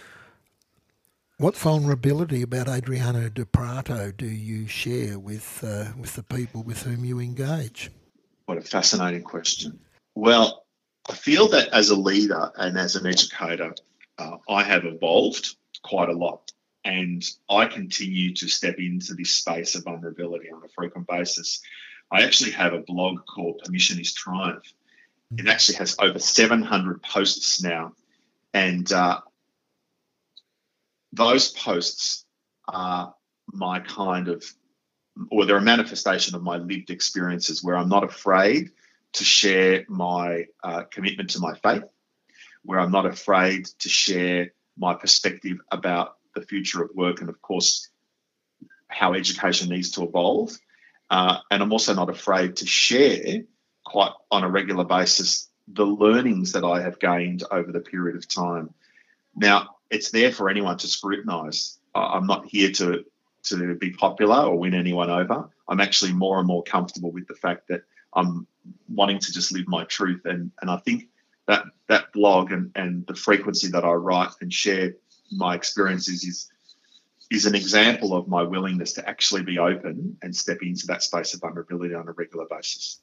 what 1.37 1.57
vulnerability 1.57 2.40
about 2.42 2.68
Adriano 2.68 3.29
Di 3.29 3.45
Prato 3.45 4.11
do 4.11 4.27
you 4.27 4.66
share 4.66 5.18
with 5.18 5.62
uh, 5.62 5.92
with 5.99 6.14
the 6.14 6.23
people 6.23 6.62
with 6.62 6.83
whom 6.83 7.05
you 7.05 7.21
engage? 7.21 7.90
What 8.47 8.57
a 8.57 8.62
fascinating 8.62 9.25
question. 9.25 9.79
Well, 10.14 10.64
I 11.11 11.14
feel 11.14 11.49
that 11.49 11.68
as 11.75 11.90
a 11.90 11.97
leader 11.97 12.51
and 12.57 12.79
as 12.79 12.97
an 12.97 13.07
educator, 13.07 13.75
uh, 14.18 14.37
I 14.49 14.62
have 14.62 14.85
evolved 14.87 15.57
quite 15.83 16.09
a 16.09 16.12
lot 16.12 16.53
and 16.85 17.25
I 17.49 17.66
continue 17.66 18.35
to 18.35 18.49
step 18.49 18.77
into 18.79 19.14
this 19.14 19.31
space 19.31 19.75
of 19.75 19.85
vulnerability 19.85 20.51
on 20.51 20.64
a 20.64 20.68
frequent 20.68 21.07
basis. 21.07 21.61
I 22.11 22.23
actually 22.23 22.53
have 22.53 22.73
a 22.73 22.81
blog 22.81 23.21
called 23.27 23.62
Permission 23.64 24.01
is 24.01 24.12
Triumph. 24.12 24.64
It 25.37 25.49
actually 25.49 25.77
has 25.77 25.97
over 25.99 26.18
700 26.18 27.03
posts 27.03 27.62
now. 27.62 27.95
And 28.53 28.90
uh, 28.92 29.21
those 31.12 31.51
posts 31.51 32.27
are 32.68 33.14
my 33.51 33.81
kind 33.81 34.29
of, 34.29 34.45
or 35.31 35.47
they're 35.47 35.57
a 35.57 35.62
manifestation 35.62 36.35
of 36.35 36.42
my 36.42 36.57
lived 36.57 36.90
experiences 36.90 37.62
where 37.62 37.77
I'm 37.77 37.88
not 37.88 38.05
afraid 38.05 38.71
to 39.14 39.25
share 39.25 39.85
my 39.88 40.47
uh, 40.62 40.83
commitment 40.90 41.31
to 41.31 41.40
my 41.40 41.55
faith, 41.55 41.85
where 42.62 42.81
I'm 42.81 42.92
not 42.92 43.07
afraid 43.07 43.66
to 43.81 43.88
share 43.88 44.53
my 44.77 44.95
perspective 44.95 45.59
about 45.71 46.16
the 46.35 46.42
future 46.42 46.83
of 46.83 46.90
work 46.95 47.21
and, 47.21 47.29
of 47.29 47.40
course, 47.42 47.88
how 48.88 49.14
education 49.14 49.68
needs 49.68 49.90
to 49.92 50.03
evolve. 50.03 50.57
Uh, 51.11 51.38
and 51.51 51.62
I'm 51.62 51.73
also 51.73 51.95
not 51.95 52.11
afraid 52.11 52.57
to 52.57 52.66
share 52.66 53.42
quite 53.85 54.12
on 54.31 54.45
a 54.45 54.51
regular 54.51 54.85
basis 54.85 55.49
the 55.68 55.87
learnings 55.87 56.53
that 56.53 56.64
I 56.64 56.83
have 56.83 56.99
gained 56.99 57.45
over 57.51 57.71
the 57.71 57.81
period 57.81 58.16
of 58.16 58.29
time. 58.29 58.73
Now, 59.35 59.77
it's 59.90 60.11
there 60.11 60.33
for 60.33 60.49
anyone 60.49 60.79
to 60.79 60.88
scrutinise. 60.88 61.79
I'm 61.95 62.27
not 62.27 62.47
here 62.47 62.71
to 62.73 63.05
to 63.45 63.75
be 63.75 63.90
popular 63.90 64.45
or 64.45 64.57
win 64.57 64.75
anyone 64.75 65.11
over. 65.11 65.49
I'm 65.68 65.81
actually 65.81 66.12
more 66.12 66.38
and 66.38 66.47
more 66.47 66.62
comfortable 66.62 67.11
with 67.11 67.27
the 67.27 67.35
fact 67.35 67.68
that 67.68 67.83
I'm 68.14 68.47
wanting 68.88 69.18
to 69.18 69.33
just 69.33 69.53
live 69.53 69.66
my 69.66 69.85
truth. 69.85 70.23
And, 70.25 70.53
and 70.61 70.71
I 70.71 70.77
think 70.77 71.09
that 71.47 71.64
that 71.88 72.12
blog 72.12 72.53
and, 72.53 72.71
and 72.77 73.07
the 73.07 73.16
frequency 73.16 73.68
that 73.71 73.85
I 73.85 73.92
write 73.92 74.31
and 74.40 74.53
share 74.53 74.95
my 75.37 75.55
experiences 75.55 76.25
is 76.25 76.49
is 77.31 77.47
an 77.47 77.55
example 77.55 78.14
of 78.14 78.29
my 78.29 78.42
willingness 78.42 78.92
to 78.92 79.09
actually 79.09 79.42
be 79.42 79.59
open 79.59 80.16
and 80.23 80.37
step 80.37 80.59
into 80.61 80.87
that 80.87 81.03
space 81.03 81.33
of 81.33 81.40
vulnerability 81.40 81.95
on 81.95 82.07
a 82.07 82.12
regular 82.12 82.45
basis. 82.51 83.01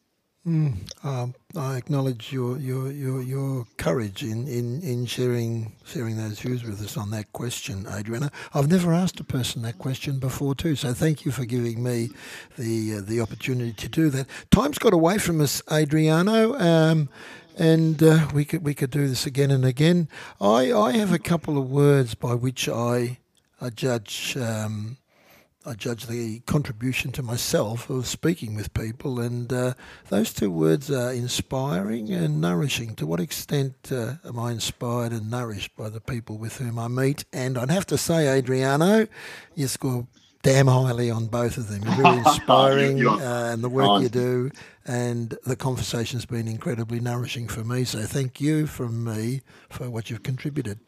Mm, 0.48 0.76
um, 1.04 1.36
I 1.56 1.76
acknowledge 1.76 2.32
your, 2.32 2.58
your, 2.58 2.92
your, 2.92 3.22
your 3.22 3.68
courage 3.78 4.24
in, 4.24 4.48
in, 4.48 4.82
in 4.82 5.06
sharing 5.06 5.74
sharing 5.84 6.16
those 6.16 6.40
views 6.40 6.64
with 6.64 6.82
us 6.82 6.96
on 6.96 7.12
that 7.12 7.34
question, 7.34 7.86
Adriana. 7.92 8.32
I've 8.54 8.70
never 8.70 8.94
asked 8.94 9.20
a 9.20 9.26
person 9.26 9.64
that 9.64 9.78
question 9.78 10.18
before 10.18 10.56
too, 10.56 10.78
so 10.78 10.94
thank 10.94 11.26
you 11.26 11.32
for 11.32 11.44
giving 11.44 11.84
me 11.84 12.10
the 12.58 12.96
uh, 12.96 13.02
the 13.02 13.20
opportunity 13.20 13.74
to 13.74 13.90
do 13.90 14.10
that. 14.12 14.28
Time's 14.50 14.80
got 14.80 14.94
away 14.94 15.18
from 15.18 15.42
us, 15.42 15.62
Adriano, 15.70 16.58
um, 16.58 17.10
and 17.60 18.02
uh, 18.02 18.28
we 18.34 18.46
could 18.46 18.64
we 18.64 18.74
could 18.74 18.90
do 18.90 19.08
this 19.08 19.26
again 19.26 19.52
and 19.52 19.66
again. 19.66 20.08
I 20.40 20.72
I 20.72 20.94
have 20.94 21.12
a 21.12 21.20
couple 21.20 21.58
of 21.58 21.70
words 21.70 22.16
by 22.16 22.34
which 22.34 22.68
I 22.70 23.20
I 23.62 23.70
judge. 23.70 24.36
Um, 24.38 24.98
I 25.66 25.74
judge 25.74 26.08
the 26.08 26.40
contribution 26.48 27.12
to 27.12 27.22
myself 27.22 27.90
of 27.90 28.08
speaking 28.08 28.56
with 28.56 28.74
people, 28.74 29.20
and 29.20 29.52
uh, 29.52 29.74
those 30.08 30.34
two 30.34 30.50
words 30.50 30.90
are 30.90 31.12
inspiring 31.12 32.10
and 32.12 32.40
nourishing. 32.40 32.96
To 32.96 33.06
what 33.06 33.20
extent 33.20 33.76
uh, 33.92 34.14
am 34.26 34.40
I 34.40 34.52
inspired 34.52 35.12
and 35.12 35.30
nourished 35.30 35.76
by 35.76 35.90
the 35.90 36.00
people 36.00 36.38
with 36.38 36.58
whom 36.58 36.80
I 36.80 36.88
meet? 36.88 37.26
And 37.34 37.58
I'd 37.58 37.72
have 37.72 37.86
to 37.88 37.98
say, 37.98 38.30
Adriano, 38.30 39.08
you 39.54 39.68
score 39.68 40.08
damn 40.42 40.68
highly 40.68 41.12
on 41.12 41.28
both 41.28 41.58
of 41.58 41.68
them. 41.68 41.84
You're 41.84 42.04
very 42.04 42.18
inspiring, 42.26 43.08
uh, 43.08 43.50
and 43.54 43.64
the 43.64 43.70
work 43.70 44.02
you 44.02 44.10
do, 44.10 44.52
and 44.86 45.38
the 45.46 45.56
conversation's 45.56 46.26
been 46.26 46.48
incredibly 46.48 47.00
nourishing 47.00 47.48
for 47.48 47.64
me. 47.64 47.84
So 47.84 48.02
thank 48.04 48.40
you 48.40 48.68
from 48.68 49.04
me 49.04 49.42
for 49.70 49.90
what 49.90 50.10
you've 50.10 50.24
contributed. 50.24 50.80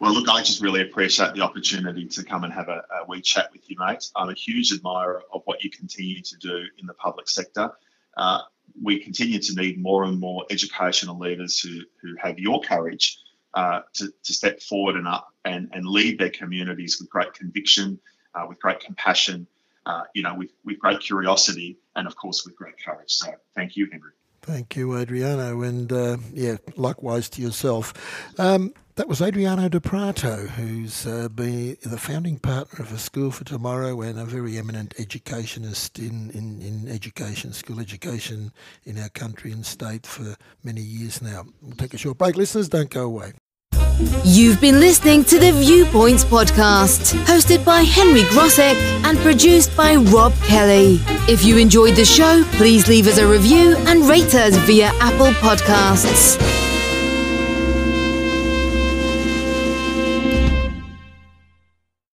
Well, 0.00 0.14
look, 0.14 0.28
I 0.28 0.42
just 0.42 0.60
really 0.60 0.82
appreciate 0.82 1.34
the 1.34 1.42
opportunity 1.42 2.06
to 2.06 2.24
come 2.24 2.42
and 2.42 2.52
have 2.52 2.68
a, 2.68 2.82
a 3.02 3.06
wee 3.06 3.20
chat 3.20 3.50
with 3.52 3.70
you, 3.70 3.76
mate. 3.78 4.10
I'm 4.16 4.30
a 4.30 4.34
huge 4.34 4.72
admirer 4.72 5.22
of 5.32 5.42
what 5.44 5.62
you 5.62 5.70
continue 5.70 6.20
to 6.22 6.36
do 6.38 6.64
in 6.78 6.86
the 6.86 6.94
public 6.94 7.28
sector. 7.28 7.70
Uh, 8.16 8.40
we 8.82 8.98
continue 8.98 9.38
to 9.38 9.54
need 9.54 9.80
more 9.80 10.02
and 10.02 10.18
more 10.18 10.44
educational 10.50 11.18
leaders 11.18 11.60
who, 11.60 11.82
who 12.00 12.16
have 12.20 12.38
your 12.40 12.60
courage 12.62 13.18
uh, 13.54 13.82
to, 13.94 14.12
to 14.24 14.32
step 14.32 14.60
forward 14.60 14.96
and 14.96 15.06
up 15.06 15.28
and, 15.44 15.70
and 15.72 15.86
lead 15.86 16.18
their 16.18 16.30
communities 16.30 16.98
with 17.00 17.08
great 17.08 17.32
conviction, 17.34 18.00
uh, 18.34 18.46
with 18.48 18.60
great 18.60 18.80
compassion, 18.80 19.46
uh, 19.86 20.02
you 20.14 20.22
know, 20.22 20.34
with, 20.34 20.50
with 20.64 20.78
great 20.78 21.00
curiosity, 21.00 21.78
and 21.96 22.06
of 22.06 22.16
course 22.16 22.44
with 22.44 22.56
great 22.56 22.82
courage. 22.82 23.12
So 23.12 23.32
thank 23.54 23.76
you, 23.76 23.88
Henry. 23.90 24.12
Thank 24.42 24.74
you, 24.74 24.96
Adriano, 24.96 25.62
and 25.62 25.92
uh, 25.92 26.16
yeah, 26.32 26.56
likewise 26.76 27.28
to 27.30 27.42
yourself. 27.42 27.94
Um, 28.40 28.74
that 28.96 29.08
was 29.08 29.22
Adriano 29.22 29.68
Di 29.68 29.78
Prato, 29.78 30.48
who's 30.48 31.06
uh, 31.06 31.28
been 31.28 31.78
the 31.82 31.96
founding 31.96 32.38
partner 32.38 32.84
of 32.84 32.92
A 32.92 32.98
School 32.98 33.30
for 33.30 33.44
Tomorrow 33.44 34.02
and 34.02 34.18
a 34.18 34.24
very 34.24 34.58
eminent 34.58 34.94
educationist 34.98 35.98
in, 35.98 36.30
in, 36.30 36.60
in 36.60 36.88
education, 36.88 37.52
school 37.52 37.80
education 37.80 38.52
in 38.84 38.98
our 38.98 39.08
country 39.08 39.50
and 39.52 39.64
state 39.64 40.06
for 40.06 40.36
many 40.62 40.82
years 40.82 41.22
now. 41.22 41.44
We'll 41.62 41.76
take 41.76 41.94
a 41.94 41.98
short 41.98 42.18
break. 42.18 42.36
Listeners, 42.36 42.68
don't 42.68 42.90
go 42.90 43.04
away. 43.04 43.32
You've 44.24 44.60
been 44.60 44.80
listening 44.80 45.24
to 45.24 45.38
the 45.38 45.52
Viewpoints 45.52 46.24
podcast, 46.24 47.14
hosted 47.24 47.64
by 47.64 47.82
Henry 47.82 48.22
Grosek 48.22 48.76
and 49.04 49.18
produced 49.18 49.76
by 49.76 49.96
Rob 49.96 50.34
Kelly. 50.42 51.00
If 51.28 51.44
you 51.44 51.58
enjoyed 51.58 51.96
the 51.96 52.04
show, 52.04 52.44
please 52.52 52.88
leave 52.88 53.06
us 53.06 53.18
a 53.18 53.26
review 53.26 53.76
and 53.86 54.08
rate 54.08 54.34
us 54.34 54.56
via 54.58 54.92
Apple 55.00 55.32
Podcasts. 55.42 56.61